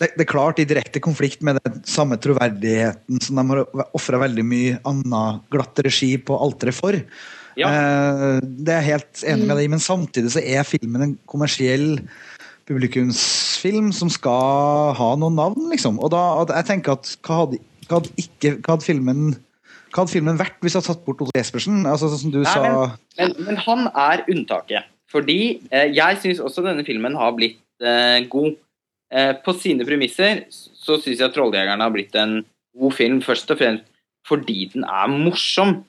[0.00, 4.20] Det, det er klart i direkte konflikt med den samme troverdigheten som de har ofra
[4.20, 6.98] veldig mye annen glatt regi på alteret for.
[7.56, 11.14] Eh, det er jeg helt enig med deg i, men samtidig så er filmen en
[11.30, 11.96] kommersiell
[12.68, 16.00] publikumsfilm som skal ha noen navn, liksom.
[16.02, 19.26] Og da, at jeg tenker at hva hadde, hva hadde, ikke, hva hadde filmen
[19.94, 21.86] hva hadde filmen vært hvis jeg hadde tatt bort Otto Jespersen?
[21.88, 24.90] Altså, sånn som du Nei, sa men, men, men han er unntaket.
[25.08, 25.38] Fordi
[25.70, 28.58] eh, jeg syns også denne filmen har blitt eh, god.
[29.14, 32.40] Eh, på sine premisser så syns jeg 'Trolljegerne' har blitt en
[32.76, 33.84] god film, først og fremst
[34.26, 35.84] fordi den er morsom.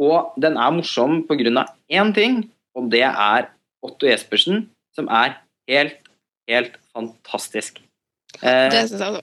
[0.00, 3.50] Og den er morsom av én ting, og det er
[3.82, 5.38] Otto Jespersen, som er
[5.68, 6.00] helt,
[6.48, 7.80] helt fantastisk.
[8.42, 9.20] Eh,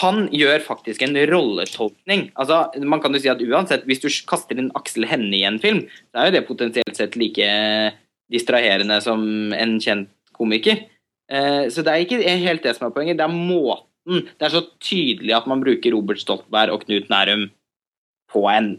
[0.00, 2.30] han gjør faktisk en rolletolkning.
[2.38, 5.58] Altså, man kan jo si at uansett, Hvis du kaster inn Aksel Hennie i en
[5.58, 7.50] film, så er jo det potensielt sett like
[8.30, 10.86] distraherende som en kjent komiker.
[11.30, 13.18] Eh, så det er ikke helt det som er poenget.
[13.20, 14.26] Det er måten.
[14.26, 17.48] Det er så tydelig at man bruker Robert Stoltenberg og Knut Nærum
[18.32, 18.76] på en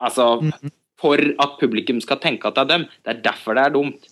[0.00, 0.24] Altså,
[0.96, 2.84] for at publikum skal tenke at det er dem.
[3.04, 4.06] Det er derfor det er dumt.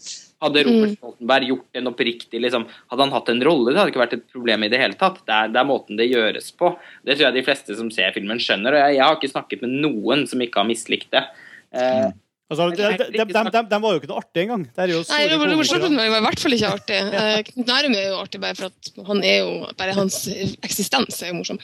[0.45, 4.03] Hadde Robert Stoltenberg gjort en oppriktig liksom, Hadde han hatt en rolle, det hadde ikke
[4.03, 5.23] vært et problem i det hele tatt.
[5.25, 6.75] Det er, det er måten det gjøres på.
[7.09, 8.77] Det tror jeg de fleste som ser filmen, skjønner.
[8.77, 11.25] Og jeg, jeg har ikke snakket med noen som ikke har mislikt det.
[11.73, 12.11] Eh,
[12.49, 14.63] Altså, de, de, de, de, de var jo ikke noe artig engang.
[14.73, 15.69] Det er jo Nei, Robert, Robert komikere.
[15.69, 17.01] Stoltenberg var i hvert fall ikke artig.
[17.21, 20.17] Eh, Knut Nærum er jo artig bare for at han er jo bare hans
[20.65, 21.61] eksistens er jo morsom.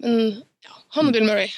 [0.00, 0.22] Men
[0.64, 1.52] ja, han og Bill Murray.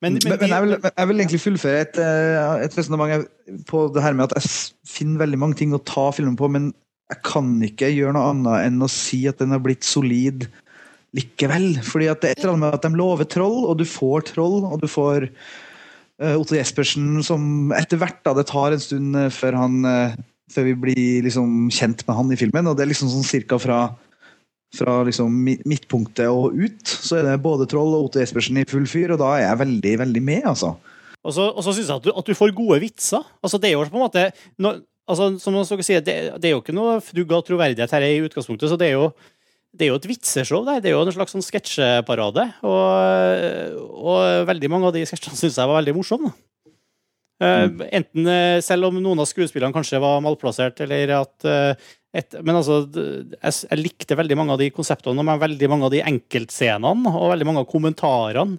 [0.00, 3.24] Men, men, jeg, vil, jeg vil egentlig fullføre et, eh, et resonnement
[3.68, 4.52] på det her med at jeg
[4.88, 6.70] finner veldig mange ting å ta filmen på, men
[7.10, 10.46] jeg kan ikke gjøre noe annet enn å si at den har blitt solid
[11.16, 11.72] likevel.
[11.84, 14.28] Fordi at det er et eller annet med at de lover troll, og du får
[14.34, 15.30] troll, og du får
[16.20, 20.18] Otto Jespersen som etter hvert da, Det tar en stund eh, før han eh,
[20.50, 23.58] før vi blir liksom kjent med han i filmen, og det er liksom sånn cirka
[23.62, 23.80] fra
[24.70, 25.34] fra liksom
[25.66, 29.18] midtpunktet og ut, så er det både Troll og Otto Jespersen i full fyr, og
[29.18, 30.76] da er jeg veldig, veldig med, altså.
[31.26, 33.24] Og så, og så syns jeg at du, at du får gode vitser.
[33.42, 34.22] Altså, det er jo på en måte
[34.62, 34.76] nå-
[35.10, 38.22] altså, Som dere sier, det, det er jo ikke noe frugg av troverdighet her i
[38.28, 39.10] utgangspunktet, så det er jo
[39.70, 40.64] det er jo et vitseshow.
[40.66, 42.46] Det er jo en slags sånn sketsjeparade.
[42.66, 46.32] Og, og veldig mange av de sketsjene syns jeg var veldig morsomme.
[47.40, 47.80] Mm.
[47.80, 52.34] Eh, enten eh, selv om noen av skuespillerne kanskje var malplassert, eller at eh, et,
[52.42, 56.02] Men altså, jeg, jeg likte veldig mange av de konseptene, med veldig mange av de
[56.02, 58.58] enkeltscenene og veldig mange av kommentarene.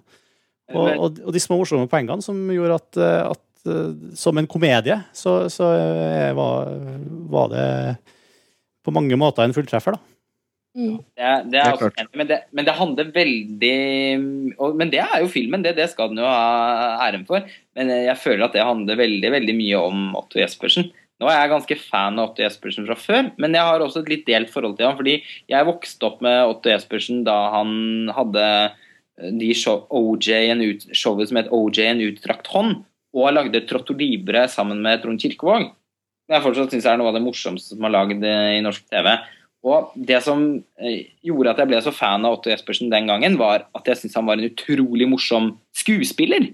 [0.72, 3.00] Og, og, og de små morsomme poengene som gjorde at,
[3.34, 5.68] at som en komedie, så, så
[6.38, 6.70] var,
[7.28, 7.66] var det
[8.80, 10.11] på mange måter en fulltreffer, da.
[10.72, 14.90] Det, er- det er jeg også enig men, det- men det handler veldig og, Men
[14.90, 17.44] det er jo filmen, det, det skal den jo ha æren for.
[17.76, 20.90] Men jeg føler at det handler veldig veldig mye om Otto Jespersen.
[21.20, 24.08] Nå er jeg ganske fan av Otto Jespersen fra før, men jeg har også et
[24.10, 24.96] litt delt forhold til ham.
[24.98, 25.18] Fordi
[25.52, 28.46] jeg vokste opp med Otto Jespersen da han hadde
[29.38, 32.80] de show, OJ, en ut, showet som het OJ en utstrakt hånd,
[33.14, 35.68] og lagde Trotto Libre sammen med Trond Kirkevåg.
[36.26, 38.86] Det jeg fortsatt synes er noe av det morsomste som er lagd eh, i norsk
[38.88, 39.10] TV.
[39.62, 40.42] Og det som
[40.82, 44.00] eh, gjorde at jeg ble så fan av Otto Jespersen den gangen, var at jeg
[44.00, 46.50] syntes han var en utrolig morsom skuespiller.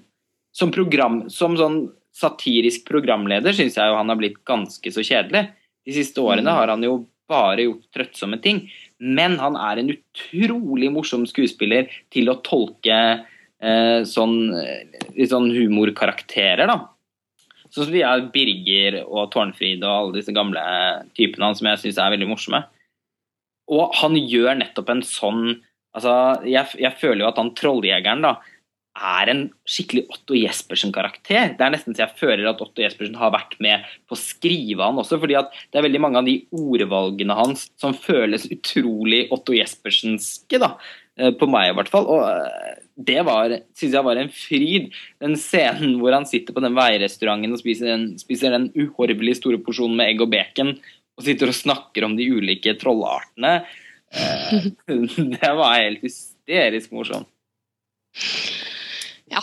[0.52, 1.86] Som, program, som sånn
[2.18, 5.46] satirisk programleder syns jeg jo han har blitt ganske så kjedelig.
[5.86, 8.62] De siste årene har han jo bare gjort trøttsomme ting.
[8.98, 15.50] Men han er en utrolig morsom skuespiller til å tolke eh, sånn, eh, litt sånn
[15.54, 16.80] humorkarakterer, da.
[17.68, 20.60] Sånn som de er Birger og Tårnfrid og alle disse gamle
[21.16, 22.62] typene hans som jeg syns er veldig morsomme.
[23.74, 25.42] Og han gjør nettopp en sånn
[25.96, 26.14] altså,
[26.48, 28.38] jeg, jeg føler jo at han trolljegeren da,
[28.98, 31.52] er en skikkelig Otto Jespersen-karakter.
[31.54, 34.82] Det er nesten så jeg føler at Otto Jespersen har vært med på å skrive
[34.82, 39.26] han også, fordi at det er veldig mange av de ordvalgene hans som føles utrolig
[39.34, 40.72] Otto Jespersenske, da.
[41.18, 42.10] eh, På meg, i hvert fall.
[42.10, 44.90] Og eh, det var, synes jeg var en fryd.
[45.22, 49.62] Den scenen hvor han sitter på den veirestauranten og spiser en, spiser den uhorvelig store
[49.62, 50.74] porsjonen med egg og bacon,
[51.18, 53.58] og sitter og snakker om de ulike trollartene.
[54.14, 54.68] eh,
[55.34, 57.28] Det var helt hysterisk morsomt.
[59.28, 59.42] Ja.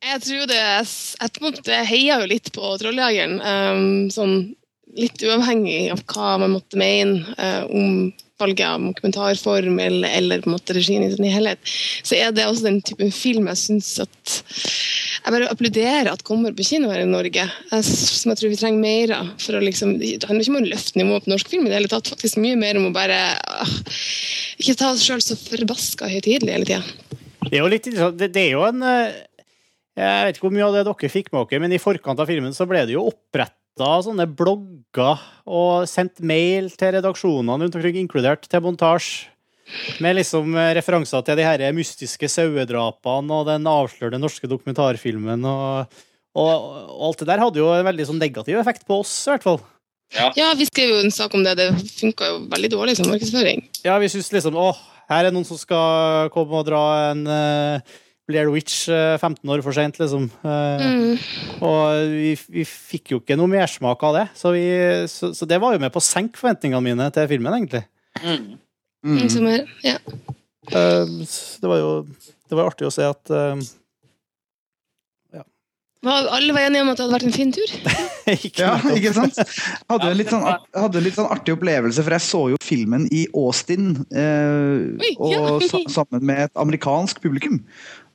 [0.00, 3.36] Jeg tror det Jeg på en måte heier jo litt på Trolljegeren.
[3.44, 4.54] Um, sånn
[4.96, 8.08] litt uavhengig av hva man måtte mene eh, om
[8.40, 11.60] valget av dokumentarform eller, eller på en måte regien i sin helhet,
[12.02, 14.40] så er det også den typen film jeg syns at
[15.20, 17.44] jeg bare applauderer at kommer på kino her i Norge.
[17.84, 19.32] Som jeg tror vi trenger mer av.
[19.42, 21.76] for å liksom, Det handler ikke om å løfte nivået på norsk film, i det
[21.76, 23.74] hele tatt, faktisk mye mer om å bare øh,
[24.62, 27.18] ikke ta oss sjøl så forbaska høytidelig hele tida.
[27.50, 27.90] Det er jo litt.
[27.90, 29.20] Det, det er jo en eh,
[30.00, 32.30] Jeg vet ikke hvor mye av det dere fikk med dere, men i forkant av
[32.30, 37.96] filmen så ble det jo oppretta sånne blogger og sendt mail til redaksjonene rundt omkring,
[38.00, 39.28] inkludert til montasje.
[40.02, 45.44] Med liksom eh, referanser til de her mystiske sauedrapene og den avslørende norske dokumentarfilmen.
[45.46, 46.00] Og,
[46.34, 49.30] og, og alt det der hadde jo en veldig sånn negativ effekt på oss, i
[49.30, 49.60] hvert fall.
[50.10, 50.50] Ja.
[50.58, 51.54] vi skrev jo en sak om det.
[51.60, 53.62] Det funka jo veldig dårlig som markedsføring.
[53.86, 54.78] Ja, vi syns liksom åh,
[55.10, 57.98] her er noen som skal komme og dra en uh,
[58.30, 60.30] Blair Witch eh, 15 år for seint, liksom.
[60.40, 61.18] Eh, Mm.
[61.66, 64.64] Og vi, vi fikk jo ikke noe mersmak av det, så, vi,
[65.10, 67.82] så, så det var jo med på å senke forventningene mine til filmen, egentlig.
[69.04, 69.20] Mm.
[69.32, 69.98] Som er, ja.
[70.70, 71.12] Eh,
[71.60, 71.90] det var jo
[72.50, 73.60] det var artig å se at eh,
[75.36, 75.44] ja.
[76.10, 77.74] Alle var enige om at det hadde vært en fin tur.
[78.30, 79.38] Ja, ikke sant?
[79.90, 80.44] Hadde en litt sånn,
[80.76, 83.88] hadde litt sånn artig opplevelse, for jeg så jo filmen i Austin.
[84.14, 87.56] Eh, og sa, sammen med et amerikansk publikum.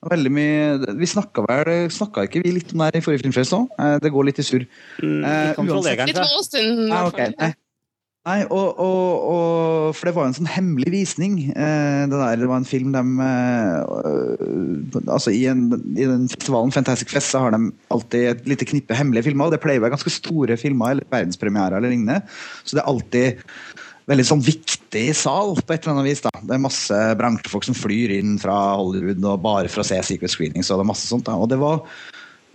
[0.05, 3.55] Veldig mye, Vi snakka vel snakka ikke vi litt om det her i forrige filmfest
[3.57, 3.67] òg?
[3.79, 4.65] Eh, det går litt i surr.
[5.01, 5.23] Mm,
[5.61, 6.73] trolljegeren, Litt Austin.
[6.85, 7.37] i Nei, fall.
[7.39, 7.53] nei.
[8.25, 11.35] Nei, og, og, og, for det var jo en sånn hemmelig visning.
[11.53, 16.73] Eh, det, der, det var en film de eh, altså i, en, I den festivalen
[16.73, 19.45] Fantastic Fest så har de alltid et lite knippe hemmelige filmer.
[19.45, 22.23] og Det pleier å være ganske store filmer eller verdenspremierer eller lignende.
[22.65, 23.45] Så det er alltid
[24.09, 26.21] veldig sånn viktig sal på et eller annet vis.
[26.25, 26.33] da.
[26.41, 30.33] Det er masse bransjefolk som flyr inn fra Hollywood og bare for å se secret
[30.33, 30.69] screenings.
[30.69, 31.37] Og det er masse sånt da.
[31.39, 31.81] Og det var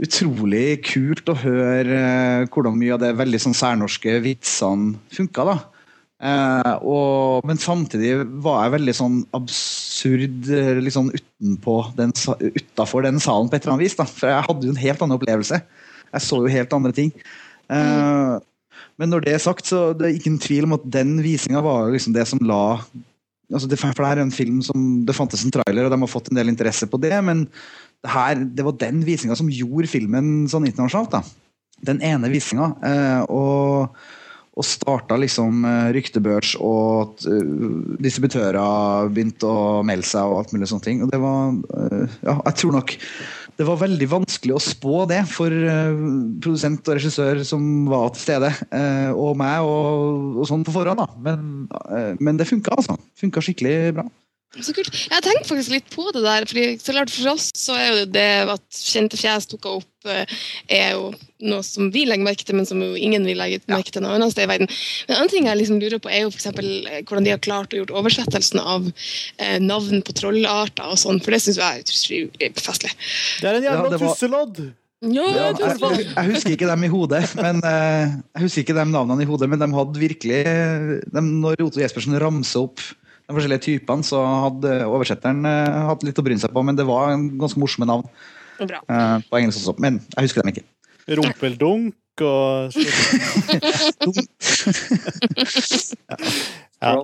[0.01, 5.48] utrolig kult å høre eh, hvordan mye av det veldig sånn særnorske vitsene funka.
[5.51, 5.59] da.
[6.20, 10.51] Eh, og, men samtidig var jeg veldig sånn absurd
[10.92, 12.12] sånn utenpå den,
[12.55, 13.98] utafor den salen på et eller annet vis.
[13.98, 14.07] da.
[14.09, 15.62] For jeg hadde jo en helt annen opplevelse.
[16.11, 17.12] Jeg så jo helt andre ting.
[17.70, 18.38] Eh,
[19.01, 21.62] men når det er sagt, så det er ikke en tvil om at den visinga
[21.64, 22.78] var liksom det som la
[23.51, 26.11] altså det, For det er en film som det fantes en trailer, og de har
[26.11, 27.16] fått en del interesse på det.
[27.24, 31.16] Men det, her, det var den visinga som gjorde filmen sånn internasjonalt.
[31.16, 31.24] da.
[31.88, 32.70] Den ene visinga.
[32.86, 33.96] Eh, og,
[34.55, 40.55] og starta liksom eh, ryktebørs, og at uh, distributører begynte å melde seg og alt
[40.55, 41.05] mulig sånne ting.
[41.05, 42.98] Og det var uh, Ja, jeg tror nok
[43.61, 45.98] det var veldig vanskelig å spå det for eh,
[46.40, 51.02] produsent og regissør som var til stede, eh, og meg og, og sånn på forhånd.
[51.02, 51.20] da.
[51.26, 52.96] Men, eh, men det funka, altså.
[53.20, 54.06] Funka skikkelig bra.
[54.59, 54.90] Så kult.
[54.90, 56.44] Jeg tenkte faktisk litt på det der.
[56.51, 60.26] fordi så klart For oss så er jo det at kjente fjes dukker opp, eh,
[60.66, 61.12] er jo
[61.46, 64.16] noe som vi legger merke til, men som jo ingen vil legge merke til noe
[64.18, 64.66] annet sted i verden.
[65.07, 67.34] Men en annen ting jeg liksom lurer på, er jo for eksempel, eh, hvordan de
[67.36, 68.90] har klart å gjort oversettelsen av
[69.38, 71.86] eh, navn på trollarter og sånn, for det syns jeg
[72.42, 72.90] er festlig.
[73.38, 74.62] Det er en jævla ja, var- tusselodd!
[75.01, 75.57] Ja, jeg,
[76.12, 79.46] jeg husker ikke dem i hodet, men eh, jeg husker ikke dem navnene i hodet,
[79.48, 82.82] men de hadde virkelig de, Når Otto Jespersen ramser opp
[83.31, 86.87] de forskjellige typene, så hadde oversetteren uh, hatt litt å bryne seg på, men det
[86.89, 88.07] var en ganske morsomme navn
[88.61, 88.78] Bra.
[88.91, 89.74] uh, på engelsk også.
[89.83, 90.66] Men jeg husker dem ikke.
[91.11, 91.95] Rumpeldunk
[92.26, 92.76] og
[96.81, 96.95] ja.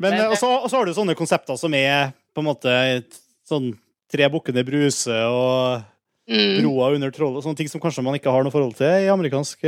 [0.00, 2.72] Men og så har du sånne konsepter som er på en måte
[3.46, 3.68] sånn
[4.10, 5.90] tre bukkene Bruse og
[6.24, 6.62] Mm.
[6.62, 7.44] broa under trollet.
[7.44, 9.60] Sånne ting som kanskje man ikke har noe forhold til i amerikansk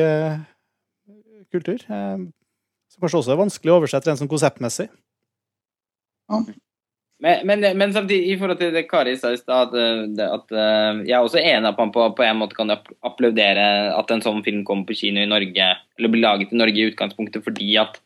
[1.52, 1.82] kultur.
[1.84, 4.86] Som kanskje også er vanskelig å oversette rent sånn konseptmessig.
[7.22, 10.98] Men, men, men samtidig, i forhold til det Kari sa i stad, at, eh, eh,
[11.08, 14.42] jeg er også enig at man på, på en måte kan applaudere at en sånn
[14.44, 17.96] film kommer på kino i Norge, eller blir laget i Norge i utgangspunktet, fordi at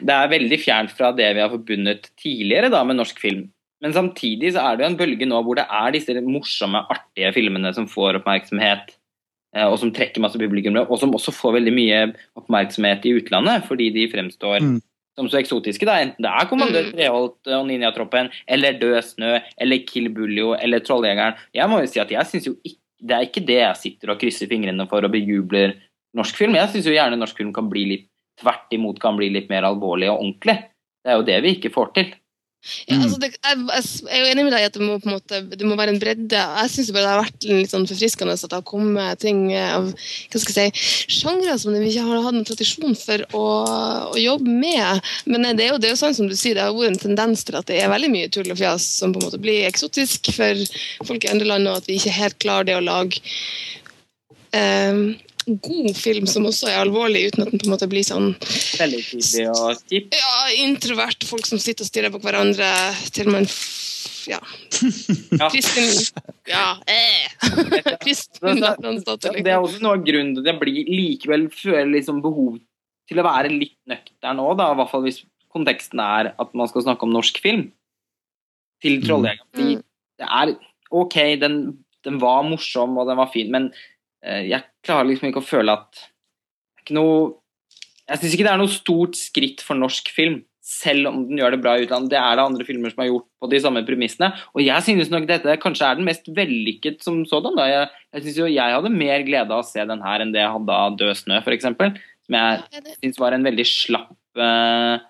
[0.00, 3.44] det er veldig fjernt fra det vi har forbundet tidligere da med norsk film.
[3.84, 7.34] Men samtidig så er det jo en bølge nå hvor det er disse morsomme, artige
[7.36, 8.96] filmene som får oppmerksomhet,
[9.52, 12.02] eh, og som trekker masse publikummere, og som også får veldig mye
[12.40, 14.78] oppmerksomhet i utlandet, fordi de fremstår Mm.
[15.16, 15.86] Som så eksotiske.
[15.88, 20.84] da, Enten det er Kommandør Treholt og Ninjatroppen, eller Død snø, eller Kill Buljo, eller
[20.84, 21.38] Trolljegeren.
[21.56, 24.10] Jeg må jo si at jeg synes jo ikke, Det er ikke det jeg sitter
[24.10, 25.74] og krysser fingrene for og bejubler
[26.16, 26.54] norsk film.
[26.56, 28.06] Jeg syns jo gjerne norsk film kan bli litt
[28.40, 30.56] tvert imot kan bli litt mer alvorlig og ordentlig.
[31.04, 32.14] Det er jo det vi ikke får til.
[32.86, 35.14] Ja, altså det, jeg, jeg er jo enig med deg i at det må, en
[35.14, 36.42] måte, det må være en bredde.
[36.60, 40.42] Jeg syns det har vært litt sånn forfriskende at det har kommet ting av hva
[40.42, 43.44] skal jeg si, sjangre som vi ikke har hatt noen tradisjon for å,
[44.12, 45.12] å jobbe med.
[45.30, 47.04] Men det er jo det er jo sånn som du sier, det har vært en
[47.08, 49.68] tendens til at det er veldig mye tull og fjas som på en måte blir
[49.68, 50.66] eksotisk for
[51.06, 53.22] folk i andre land, og at vi ikke helt klarer det å lage
[54.56, 58.32] eh, god film som også er alvorlig, uten at den på en måte blir sånn
[58.80, 60.14] Veldig tydelig og kjip.
[60.18, 60.32] ja,
[60.64, 62.70] introvert folk som sitter og stirrer på hverandre
[63.14, 64.40] til man f- ja.
[65.52, 65.92] Kristin
[66.50, 67.30] Ja, eh.
[68.02, 72.18] Kristen Så Det er også noe av grunnen til at jeg blir likevel føler liksom
[72.24, 72.58] behov
[73.06, 74.72] til å være litt nøktern òg, da.
[74.74, 75.20] I hvert fall hvis
[75.54, 77.68] konteksten er at man skal snakke om norsk film.
[78.82, 79.78] Til 'Trolljegeren'.
[79.78, 79.82] Mm.
[80.18, 80.56] det er
[80.90, 81.54] OK, den,
[82.04, 83.70] den var morsom og den var fin, men
[84.26, 87.16] jeg klarer liksom ikke å føle at det er ikke noe
[88.06, 91.56] Jeg syns ikke det er noe stort skritt for norsk film, selv om den gjør
[91.56, 92.12] det bra i utlandet.
[92.12, 94.28] Det er det andre filmer som har gjort på de samme premissene.
[94.54, 97.58] Og jeg synes nok dette kanskje er den mest vellykket som sådan.
[97.58, 97.66] Da.
[97.70, 100.44] Jeg, jeg synes jo jeg hadde mer glede av å se den her enn det
[100.44, 101.66] jeg hadde av 'Død snø', f.eks.
[102.26, 105.02] Som jeg syns var en veldig slapp uh,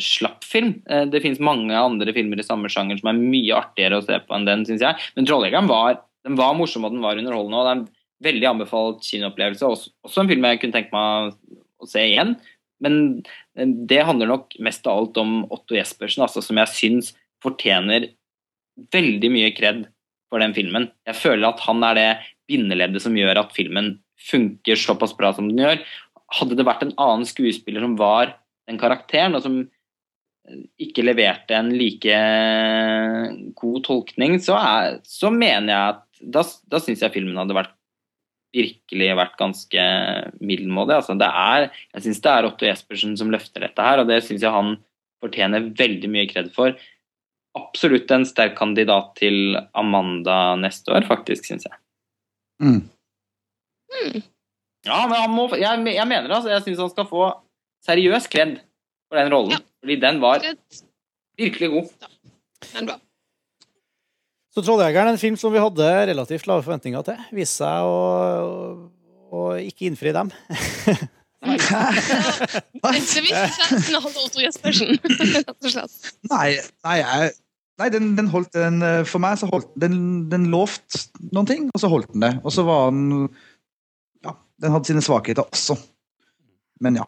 [0.00, 0.82] slapp film.
[0.90, 4.18] Eh, Det finnes mange andre filmer i samme sjanger som er mye artigere å se
[4.22, 5.10] på enn den, syns jeg.
[5.16, 7.58] Men 'Trolljegeren' var, den var morsom og den var underholdende.
[7.58, 7.88] og det er en
[8.22, 9.66] veldig anbefalt kinoopplevelse.
[9.66, 11.34] Også, også en film jeg kunne tenke meg
[11.82, 12.36] å se igjen.
[12.84, 13.24] Men
[13.88, 17.12] det handler nok mest av alt om Otto Jespersen, altså, som jeg syns
[17.44, 18.10] fortjener
[18.94, 19.84] veldig mye kred
[20.32, 20.88] for den filmen.
[21.06, 22.08] Jeg føler at han er det
[22.50, 25.84] bindeleddet som gjør at filmen funker såpass bra som den gjør.
[26.34, 28.36] Hadde det vært en annen skuespiller som var
[28.68, 32.18] den karakteren, og som eh, ikke leverte en like
[33.60, 36.04] god tolkning, så, er, så mener jeg at
[36.34, 37.74] da, da syns jeg filmen hadde vært
[38.54, 39.84] virkelig vært ganske
[40.40, 40.98] middelmådig.
[41.00, 44.20] Altså, det er, jeg syns det er Otto Jespersen som løfter dette her, og det
[44.26, 44.76] syns jeg han
[45.24, 46.76] fortjener veldig mye kred for.
[47.58, 51.76] Absolutt en sterk kandidat til Amanda neste år, faktisk, syns jeg.
[52.62, 52.82] Mm.
[54.84, 56.52] Ja, men han må, jeg, jeg mener det, altså.
[56.52, 57.28] Jeg syns han skal få
[57.86, 58.58] seriøs kred
[59.08, 59.64] for den rollen.
[59.82, 60.44] Fordi den var
[61.38, 61.90] virkelig god.
[62.72, 63.00] Den var.
[64.54, 67.96] Så 'Trolljegeren', en film som vi hadde relativt lave forventninger til, viste seg å,
[68.46, 68.48] å,
[69.34, 70.30] å ikke innfri dem.
[76.30, 76.46] Nei,
[76.86, 77.32] nei, jeg,
[77.82, 79.96] nei den, den holdt den, eh, For meg så holdt den
[80.32, 81.02] Den lovte
[81.34, 82.32] noen ting, og så holdt den det.
[82.44, 83.28] Og så var den
[84.24, 85.76] Ja, den hadde sine svakheter også.
[86.84, 87.06] Men ja.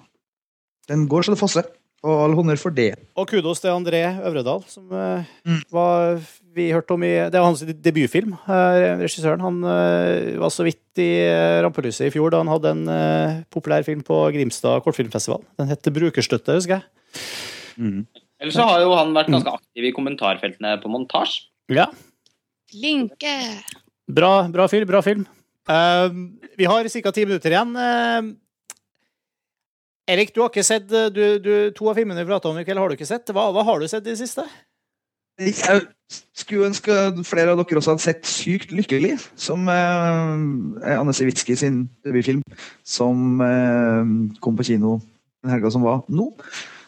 [0.90, 1.64] Den går så det fosser.
[2.06, 2.92] Og all honnør for det.
[3.18, 5.62] Og kudos til André Øvredal, som mm.
[5.74, 6.20] var,
[6.54, 9.42] vi hørte om i Det var hans debutfilm, eh, regissøren.
[9.42, 13.40] Han eh, var så vidt i eh, rampelyset i fjor da han hadde en uh,
[13.52, 15.42] populær film på Grimstad kortfilmfestival.
[15.58, 16.86] Den het Brukerstøtte, husker jeg.
[18.40, 21.48] Ellers så har jo han vært ganske aktiv i kommentarfeltene på montasje.
[21.72, 21.88] Ja.
[22.70, 23.34] Flinke.
[24.06, 24.86] Bra, bra film.
[24.88, 25.26] Bra film.
[25.66, 26.08] Uh,
[26.58, 27.12] vi har ca.
[27.12, 27.72] ti minutter igjen.
[27.74, 28.28] Eh,
[30.06, 32.64] Erik, du har ikke sett eh, du, du, To av filmene vi prata om i
[32.66, 33.34] kveld, har du ikke sett.
[33.34, 34.46] Hva, hva har du sett i det siste?
[35.36, 35.82] Jeg
[36.32, 36.94] skulle ønske
[37.28, 42.40] flere av dere også hadde sett Sykt lykkelig, som eh, Anne Sivitski sin debutfilm,
[42.86, 44.96] som eh, kom på kino
[45.44, 46.30] den helga som var nå.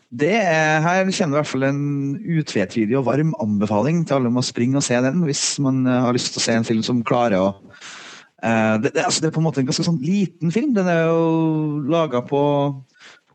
[0.08, 1.82] Det er, her kjenner i hvert fall en
[2.16, 6.02] utvetydig og varm anbefaling til alle om å springe og se den, hvis man eh,
[6.06, 9.28] har lyst til å se en film som klarer å eh, det, det, altså det
[9.28, 10.72] er på en måte en ganske sånn liten film.
[10.78, 12.40] Den er jo laga på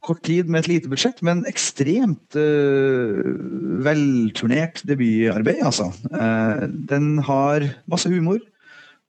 [0.03, 3.19] kort tid med et lite budsjett, men ekstremt uh,
[3.85, 5.89] velturnert debutarbeid, altså.
[6.11, 8.41] Uh, den har masse humor.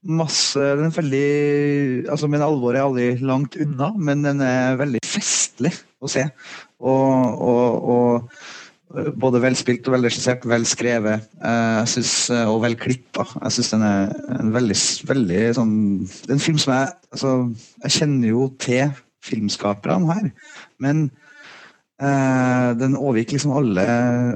[0.04, 1.28] Masse Den er veldig
[2.12, 5.72] altså Men alvoret er aldri langt unna, men den er veldig festlig
[6.04, 6.26] å se.
[6.84, 12.12] Og, og, og både velspilt og velregissert, velskrevet uh, synes,
[12.50, 13.24] og velklippa.
[13.46, 14.76] Jeg syns den er en veldig,
[15.08, 15.74] veldig sånn
[16.04, 17.32] Det er en film som jeg altså,
[17.86, 18.92] Jeg kjenner jo til
[19.24, 20.32] filmskaperne her.
[20.82, 21.06] Men
[22.00, 23.86] eh, den overgikk liksom alle,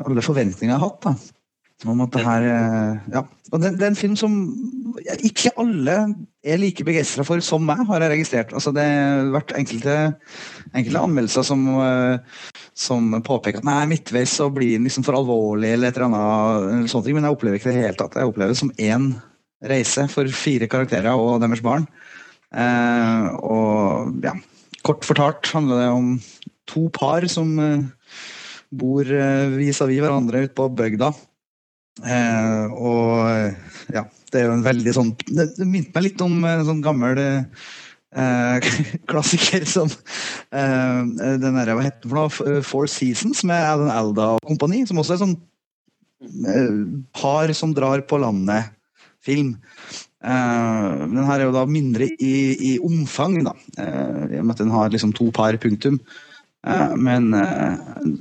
[0.04, 1.04] alle forventninger jeg har hatt.
[1.08, 1.34] da.
[1.86, 3.20] Om at det her eh, Ja.
[3.52, 4.32] Og det, det, er en film som
[5.24, 5.94] ikke alle
[6.44, 8.50] er like begeistra for som meg, har jeg registrert.
[8.52, 9.94] Altså Det har vært enkelte,
[10.74, 12.42] enkelte anmeldelser som, eh,
[12.76, 16.68] som påpeker at nei, midtveis så blir den liksom for alvorlig eller et eller annet.
[16.74, 18.18] Eller sånt, men jeg opplever ikke det i det hele tatt.
[18.18, 19.08] Jeg opplever det som én
[19.70, 21.86] reise for fire karakterer og deres barn.
[22.52, 24.34] Eh, og ja,
[24.88, 26.12] kort fortalt handler det om
[26.68, 27.80] to par som eh,
[28.68, 31.12] bor eh, vis-à-vis hverandre ute på bygda.
[31.98, 36.36] Eh, og ja, det er jo en veldig sånn Det, det minte meg litt om
[36.46, 38.68] en sånn gammel eh,
[39.10, 41.00] klassiker som eh,
[41.42, 42.62] den der, Hva heter den for noe?
[42.66, 44.84] Four Seasons med Alan Alda og kompani.
[44.86, 45.36] Som også er sånn
[46.46, 46.78] eh,
[47.18, 49.56] par som drar på landet-film.
[50.18, 53.54] Uh, den her er jo da mindre i, i omfang, da.
[53.78, 56.00] Uh, I og med at den har liksom to par punktum.
[56.66, 57.30] Uh, men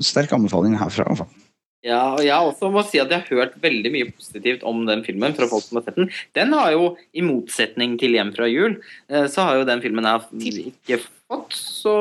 [0.06, 1.44] sterk anbefaling herfra, i hvert fall.
[1.86, 5.02] Ja, og jeg også må si at jeg har hørt veldig mye positivt om den
[5.06, 6.10] filmen fra folk som har sett den.
[6.36, 8.76] Den har jo, i motsetning til 'Hjem fra jul',
[9.08, 11.96] så har jo den filmen her ikke fått så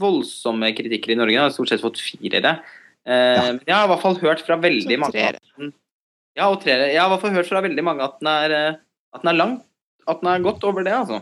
[0.00, 1.36] voldsomme kritikker i Norge.
[1.36, 2.60] Den har stort sett fått firere.
[3.04, 5.74] Men jeg har i hvert fall hørt fra veldig mange at den,
[6.38, 6.88] ja, og treere.
[6.88, 8.80] Jeg har i hvert fall hørt fra veldig mange at den er
[9.14, 9.58] at den er lang.
[10.08, 11.20] At den er godt over det, altså.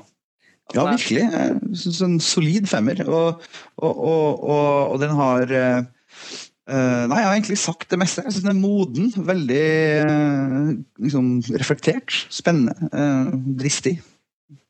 [0.68, 1.22] At Ja, virkelig.
[1.32, 3.00] Jeg synes En solid femmer.
[3.08, 3.42] Og,
[3.76, 5.78] og, og, og, og den har eh,
[6.68, 8.22] eh, Nei, jeg har egentlig sagt det meste.
[8.24, 9.12] Jeg syns den er moden.
[9.16, 9.64] Veldig
[10.04, 10.70] uh,
[11.00, 12.26] liksom, reflektert.
[12.30, 12.76] Spennende.
[12.92, 13.98] uh, dristig.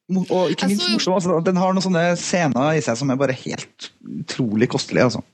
[0.09, 1.19] Mo- Og ikke minst morsom.
[1.19, 3.91] Altså, den har noen sånne scener i seg som er bare helt
[4.23, 5.25] utrolig kostelige, altså.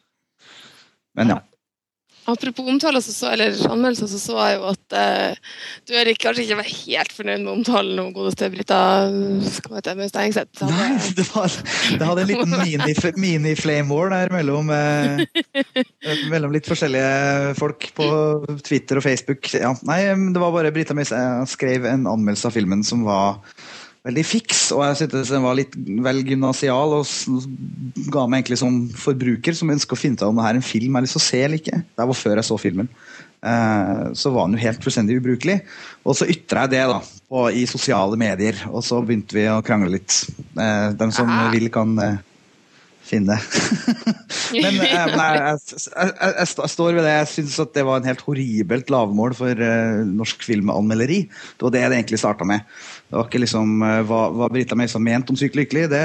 [1.14, 1.42] Men ja.
[2.26, 5.34] Apropos omtale, så eller anmeldelser, så så jeg jo at eh,
[5.84, 8.78] du Erik kanskje ikke var helt fornøyd med omtalen om godeste Brita
[10.08, 10.64] Stengseth.
[10.64, 11.52] Nei, det, var,
[11.98, 15.24] det hadde en liten mini- mini-flame war der mellom, eh,
[16.32, 18.08] mellom litt forskjellige folk på
[18.64, 19.50] Twitter og Facebook.
[19.52, 21.20] Ja, nei, det var bare Brita Møise
[21.52, 23.36] skrev en anmeldelse av filmen som var
[24.04, 27.08] veldig fiks, og jeg syntes den var litt vel gymnasial og
[28.12, 30.66] ga meg egentlig som forbruker som ønsker å finne ut om det her er en
[30.66, 31.80] film jeg har lyst til å se eller ikke.
[31.88, 32.90] Det var før jeg så filmen.
[33.44, 35.56] eh, så var den jo helt fullstendig ubrukelig.
[36.04, 37.00] Og så ytra jeg det da,
[37.32, 40.20] på, i sosiale medier, og så begynte vi å krangle litt.
[40.52, 42.20] Eh, de som vil, kan eh,
[43.04, 43.36] finne.
[44.64, 47.14] Men eh, nei, jeg, jeg, jeg, jeg står ved det.
[47.18, 51.24] Jeg syns at det var en helt horribelt lavmål for eh, norsk filmanmelderi.
[51.28, 52.64] Det var det det egentlig starta med.
[53.14, 55.84] Det var ikke liksom eh, hva, hva Brita Mason mente om Sykt lykkelig.
[55.92, 56.00] Det,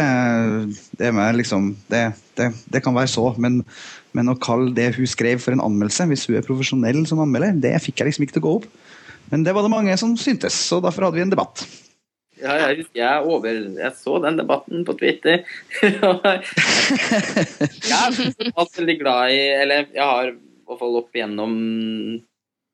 [1.00, 2.04] det, liksom, det,
[2.38, 3.64] det, det kan være så, men,
[4.14, 7.58] men å kalle det hun skrev for en anmeldelse, hvis hun er profesjonell som anmelder,
[7.58, 8.70] det fikk jeg liksom ikke til å gå opp.
[9.34, 11.66] Men det var det mange som syntes, så derfor hadde vi en debatt.
[12.38, 15.42] Ja, jeg jeg over Jeg så den debatten på Twitter.
[15.82, 15.98] jeg
[17.98, 21.58] er veldig glad i Eller jeg har i hvert fall opp igjennom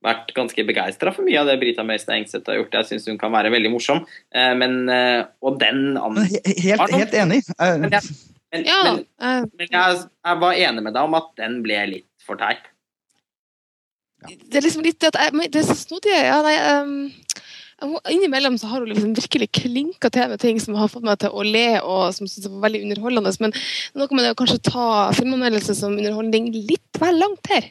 [0.05, 2.77] vært ganske begeistra for mye av det Brita Møystad Engseth har gjort.
[2.79, 4.05] Jeg syns hun kan være veldig morsom.
[4.33, 7.41] Eh, Men, eh, og den Helt, helt enig.
[7.59, 8.15] Eh, Men, jeg,
[8.53, 12.39] men, men, men jeg, jeg var enig med deg om at den ble litt for
[12.39, 12.63] teit.
[14.25, 16.13] Det er liksom litt det at jeg, men det er så snodig.
[16.15, 17.11] Ja, nei, um,
[17.83, 21.33] innimellom så har hun liksom virkelig klinka til med ting som har fått meg til
[21.35, 23.33] å le, og som synes var veldig underholdende.
[23.43, 23.55] Men
[23.99, 24.85] noe med det å kanskje ta
[25.17, 27.67] filmanmeldelse som underholdning litt vel langt her.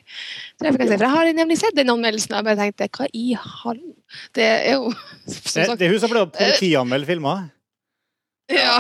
[0.61, 3.09] Er jeg, si, for jeg har nemlig sett den anmeldelsen, og jeg bare tenkte hva
[3.17, 3.95] i hallo?
[4.37, 7.49] Det er jo som Det, sagt det er hun som ble politianmeldt filmer.
[8.53, 8.77] Ja.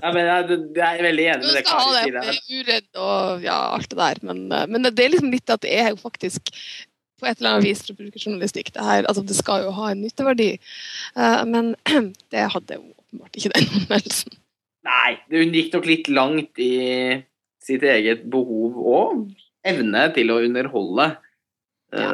[0.00, 3.56] Ja, men jeg, jeg, er veldig enig med det skal ha det, uredd og ja,
[3.74, 4.20] alt det der.
[4.28, 6.52] Men, eh, men det er liksom litt at det er jo faktisk
[7.20, 8.72] på et eller annet vis forbrukerjournalistikk.
[8.74, 10.50] Det, her, altså det skal jo ha en nytteverdi.
[11.16, 11.74] Eh, men
[12.32, 14.36] det hadde jo åpenbart ikke den anmeldelsen.
[14.90, 16.74] Nei, hun gikk nok litt langt i
[17.60, 19.24] sitt eget behov og
[19.66, 21.10] evne til å underholde.
[21.92, 22.12] Ja,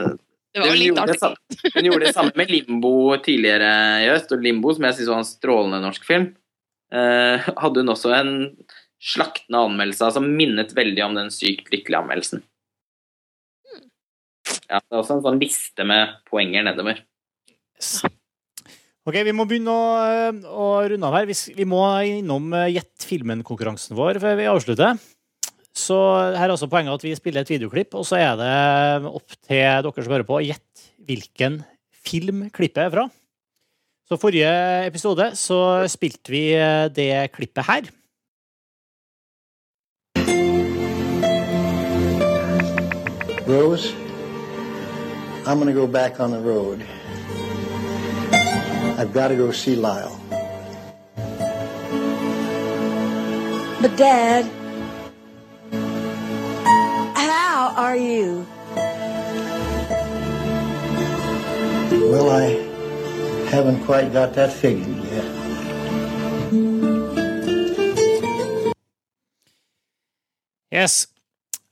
[0.56, 1.20] det var hun, litt gjorde artig.
[1.20, 3.70] samme, hun gjorde det samme med Limbo tidligere
[4.02, 6.30] i høst, og Limbo, som jeg syns var en strålende norsk film,
[6.96, 8.32] eh, hadde hun også en
[9.02, 12.42] slaktende anmeldelse som minnet veldig om den sykt lykkelige anmeldelsen.
[14.66, 17.02] Ja, det er også en sånn liste med poenger nedover.
[19.06, 21.28] Ok, Vi må begynne å, å runde av her.
[21.28, 24.98] Vi, vi må innom eh, Gjett filmen-konkurransen vår før vi avslutter.
[25.76, 25.96] Så
[26.34, 29.60] her er også poenget at vi spiller et videoklipp, og så er det opp til
[29.60, 31.60] dere som hører på, å gjette hvilken
[32.06, 33.06] film klippet er fra.
[34.06, 34.50] Så forrige
[34.86, 35.60] episode så
[35.90, 37.92] spilte vi eh, det klippet her.
[43.46, 43.94] Rose,
[45.46, 46.84] I'm going to go back on the road.
[48.98, 50.18] I've got to go see Lyle.
[53.80, 54.44] But, Dad,
[57.14, 58.44] how are you?
[62.10, 62.58] Well, I
[63.50, 65.24] haven't quite got that figured yet.
[70.72, 71.06] Yes.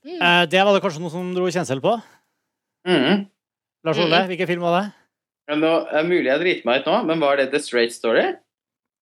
[0.05, 1.99] Eh, det var det kanskje noe som dro kjensel på?
[2.87, 3.34] Mhm.
[3.85, 4.27] Lars Ole, Mhm.
[4.31, 4.93] hvilken film var det?
[5.49, 7.93] Men nå, det er mulig jeg driter meg ut nå, men var det The Straight
[7.93, 8.25] Story?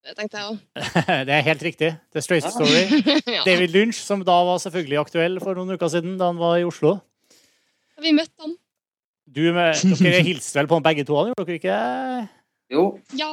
[0.03, 0.59] Det tenkte jeg òg.
[1.29, 1.91] det er helt riktig.
[2.13, 2.51] The Straight Ja.
[2.51, 2.83] Story.
[3.37, 3.45] Ja.
[3.47, 6.65] David Lynch, som da var selvfølgelig aktuell for noen uker siden, da han var i
[6.67, 6.97] Oslo.
[8.03, 8.57] Vi møtte han.
[9.33, 12.29] Du med, dere hilste vel på han begge to, han, gjorde dere ikke?
[12.75, 12.99] Jo.
[13.15, 13.31] Ja.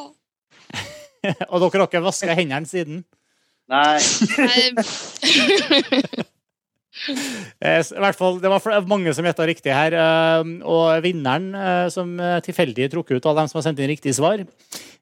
[1.50, 3.02] Og dere har ikke vaska hendene siden?
[3.70, 3.98] Nei.
[7.08, 9.94] Eh, I hvert fall, Det var mange som gjetta riktig her.
[9.94, 14.14] eh, Og vinneren, eh, som tilfeldig trukket ut av dem som har sendt inn riktig
[14.16, 14.44] svar,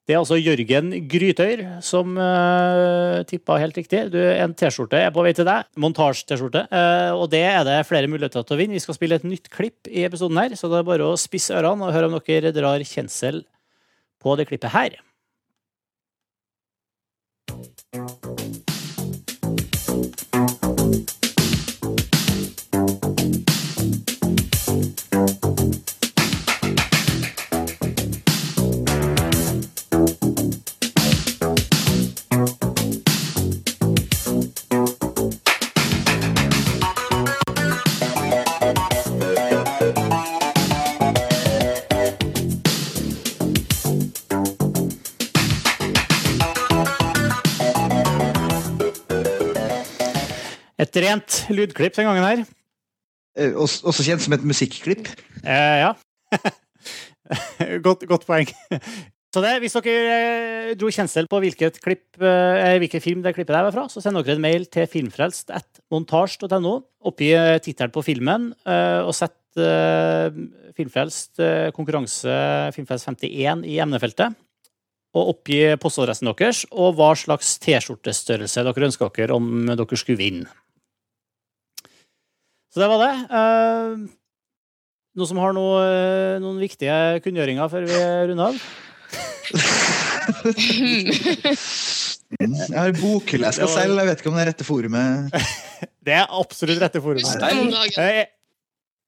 [0.08, 4.06] det er altså Jørgen Grytøyr som uh, tippa helt riktig.
[4.14, 5.68] Du, en T-skjorte er på vei til deg.
[5.76, 6.64] Montasje-T-skjorte.
[7.12, 8.78] og det er det flere muligheter til å vinne.
[8.80, 11.52] Vi skal spille et nytt klipp i episoden her, så det er bare å spisse
[11.52, 13.44] ørene og høre om dere drar kjensel
[14.24, 14.96] på det klippet her.
[51.04, 52.46] Rent lydklipp den gangen her.
[53.38, 55.10] Eh, Også kjent som et musikklipp.
[55.44, 55.94] Eh, ja.
[57.86, 58.50] godt, godt poeng.
[59.34, 63.54] Så det, Hvis dere eh, dro kjensel på hvilket klipp, eh, hvilken film det klippet
[63.54, 66.74] der var fra, så sender dere en mail til filmfrelst.montasj.no.
[67.06, 70.32] Oppgi eh, tittelen på filmen, eh, og sett eh,
[70.78, 72.34] Filmfrelst eh, konkurranse
[72.76, 74.38] Filmfrelst 51 i emnefeltet.
[75.18, 80.50] Og oppgi postadressen deres og hva slags T-skjortestørrelse dere ønsker dere om dere skulle vinne.
[82.78, 83.14] Så det var det.
[83.34, 84.02] Eh,
[85.18, 88.60] Noen som har noe, eh, noen viktige kunngjøringer før vi runder av?
[92.38, 95.34] Jeg har bokhylle jeg skal selge, jeg vet ikke om det er rette forumet.
[96.08, 97.42] Det er absolutt rette forumet.
[97.98, 98.22] Eh,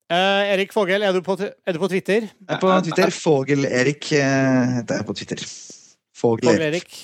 [0.10, 2.26] eh, Erik Fogel, er du, på, er du på Twitter?
[2.26, 3.14] Jeg er på Twitter.
[3.14, 5.46] Fogel-Erik heter jeg på Twitter.
[6.18, 6.98] Fogel Fogel-Erik.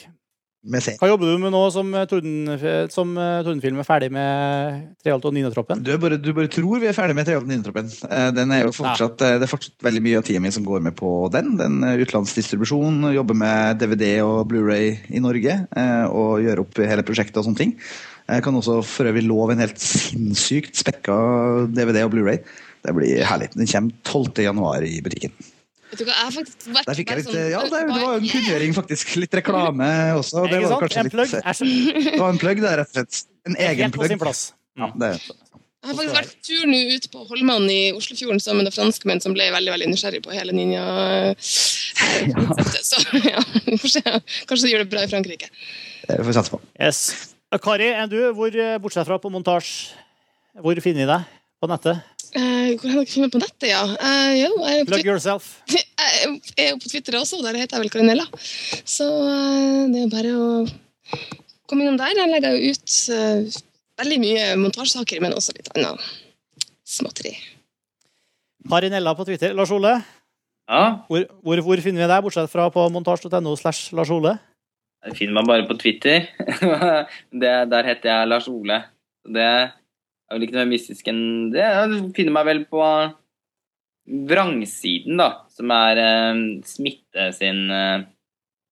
[0.66, 5.28] Hva jobber du med nå som, eh, torden, som eh, Tordenfilm er ferdig med Treholt
[5.30, 5.84] og Ninatroppen?
[5.86, 7.92] Du bare, du bare tror vi er ferdig med Treholten og Ninatroppen.
[8.36, 10.82] Den er jo fortsatt, eh, det er fortsatt veldig mye av tida mi som går
[10.88, 11.54] med på den.
[11.62, 15.68] Den eh, utenlandsdistribusjon, jobber med DVD og Blu-ray i Norge.
[15.78, 17.76] eh, Og gjør opp hele prosjektet og sånne ting.
[18.26, 21.14] Jeg kan også for øvrig love en helt sinnssykt spekka
[21.70, 22.42] DVD og Blu-ray.
[22.86, 23.52] Det blir herlig.
[23.54, 24.42] Den kommer 12.
[24.46, 25.32] januar i butikken.
[25.92, 27.78] Vet du hva, jeg har faktisk vært Der fikk jeg litt, sånn- ja, det, det
[28.02, 29.06] var jo en kunngjøring, faktisk.
[29.22, 29.88] Litt reklame
[30.18, 30.36] også.
[30.50, 31.20] Det var kanskje litt er
[31.54, 33.14] Det var en plugg, det, rett og slett.
[33.46, 34.12] En egen helt på plugg.
[34.16, 34.42] sin plass.
[34.76, 38.64] Ja, det er Jeg har faktisk vært tur nå ut på Holman i Oslofjorden sammen
[38.66, 42.82] med franskmenn som ble veldig veldig nysgjerrig på hele Ninja-konseptet.
[42.90, 44.04] Så ja, vi får se.
[44.50, 45.48] Kanskje de gjør det bra i Frankrike.
[46.10, 46.60] det får vi satse på.
[46.82, 47.00] Yes.
[47.62, 49.94] Kari, er du, hvor, eh, bortsett fra på montasje,
[50.60, 51.22] hvor finner vi deg
[51.62, 52.02] på nettet?
[52.36, 53.84] Eh, hvor har dere funnet på nettet, ja?
[53.86, 55.52] Uh, jo, jeg er Plug yourself.
[55.72, 58.26] jeg er jo på Twitter også, der heter jeg vel Karinella.
[58.84, 60.50] Så uh, det er bare å
[61.70, 62.18] komme innom der.
[62.18, 63.62] Jeg legger jo ut uh,
[64.04, 66.10] veldig mye montasjesaker, men også litt annet
[66.86, 67.36] småtteri.
[68.68, 69.56] Karinella på Twitter.
[69.56, 70.00] Lars Ole,
[70.66, 74.36] Ja, hvor, hvor, hvor finner vi deg, bortsett fra på montasj.no slash Lars Ole?
[75.06, 76.26] jeg finner meg bare på Twitter.
[77.42, 78.80] det, der heter jeg Lars Ole.
[79.26, 79.34] Så
[80.26, 81.24] Det er vel ikke noe mer mystisk enn
[81.54, 81.62] det.
[81.62, 82.82] Jeg finner meg vel på
[84.06, 88.06] vrangsiden, da, som er eh, Smitte sin, eh,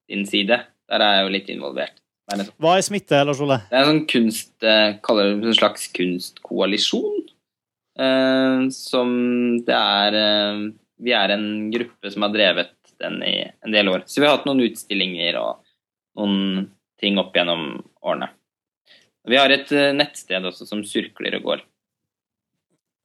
[0.10, 0.60] sin side.
[0.90, 2.00] Der er jeg jo litt involvert.
[2.32, 3.60] Er en, Hva er smitte, Lars Ole?
[3.70, 7.26] det er en sånn kunst, eh, kaller det en slags kunstkoalisjon.
[8.00, 9.10] Eh, som
[9.68, 10.62] det er eh,
[11.04, 12.72] Vi er en gruppe som har drevet
[13.02, 14.06] den i en del år.
[14.08, 15.60] Så vi har hatt noen utstillinger og
[16.18, 16.70] noen
[17.02, 18.30] ting opp gjennom årene.
[19.30, 21.64] Vi har et eh, nettsted også som surkler og går.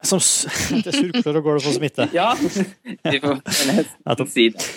[0.07, 0.21] Som
[0.85, 2.09] det surkler og går og for smitte.
[2.19, 4.67] Ja, vi får nesten si det.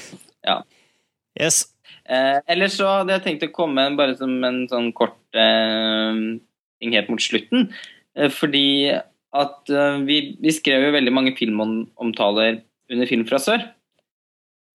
[0.46, 0.60] Ja.
[1.38, 1.64] Yes.
[2.02, 6.18] Eh, ellers så hadde jeg tenkt å komme bare som en sånn kort eh,
[6.82, 7.70] ting helt mot slutten.
[8.18, 8.92] Eh, fordi
[9.32, 12.60] at eh, vi, vi skrev jo veldig mange filmomtaler
[12.92, 13.64] under Film fra sør.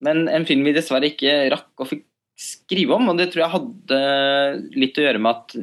[0.03, 2.03] Men en film vi dessverre ikke rakk å fikk
[2.37, 3.99] skrive om, og det tror jeg hadde
[4.77, 5.55] litt å gjøre med at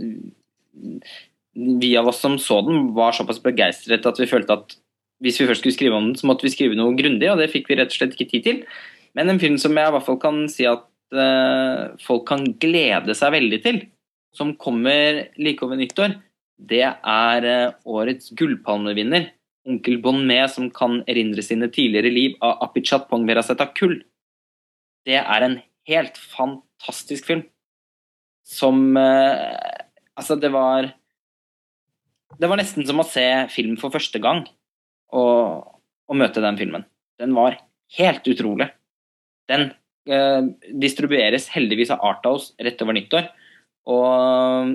[1.54, 4.74] vi av oss som så den, var såpass begeistret at vi følte at
[5.22, 7.52] hvis vi først skulle skrive om den, så måtte vi skrive noe grundig, og det
[7.52, 8.58] fikk vi rett og slett ikke tid til.
[9.16, 10.84] Men en film som jeg i hvert fall kan si at
[11.14, 13.80] uh, folk kan glede seg veldig til,
[14.34, 16.18] som kommer like over nyttår,
[16.58, 19.30] det er uh, årets gullpalmevinner,
[19.70, 24.00] onkel Bon Me, som kan erindre sine tidligere liv av Apichat Pong Verasetta Kull.
[25.06, 27.44] Det er en helt fantastisk film.
[28.44, 29.73] Som eh,
[30.18, 30.92] Altså, det var
[32.40, 34.42] Det var nesten som å se film for første gang
[35.14, 35.68] og,
[36.10, 36.84] og møte den filmen.
[37.20, 37.60] Den var
[37.98, 38.66] helt utrolig.
[39.46, 39.68] Den
[40.10, 40.42] eh,
[40.82, 43.28] distribueres heldigvis av Arthouse rett over nyttår.
[43.86, 44.74] Og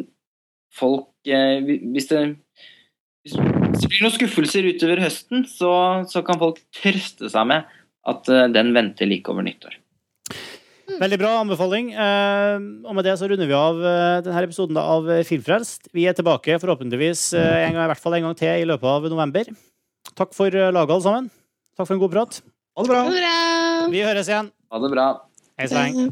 [0.71, 2.21] folk eh, Hvis det
[3.19, 5.71] hvis det blir noen skuffelser utover høsten, så,
[6.09, 7.67] så kan folk trøste seg med
[8.09, 9.75] at eh, den venter like over nyttår.
[10.97, 11.91] Veldig bra anbefaling.
[11.93, 12.55] Eh,
[12.87, 15.91] og med det så runder vi av eh, denne episoden av eh, Filmfrelst.
[15.95, 19.09] Vi er tilbake forhåpentligvis en gang, i hvert fall en gang til i løpet av
[19.11, 19.51] november.
[20.17, 21.29] Takk for laget, alle sammen.
[21.77, 22.41] Takk for en god prat.
[22.75, 23.03] Ha det bra.
[23.05, 23.91] Ha det bra!
[23.93, 24.51] Vi høres igjen.
[24.73, 25.07] Ha det bra.
[25.59, 26.09] Hei Svein.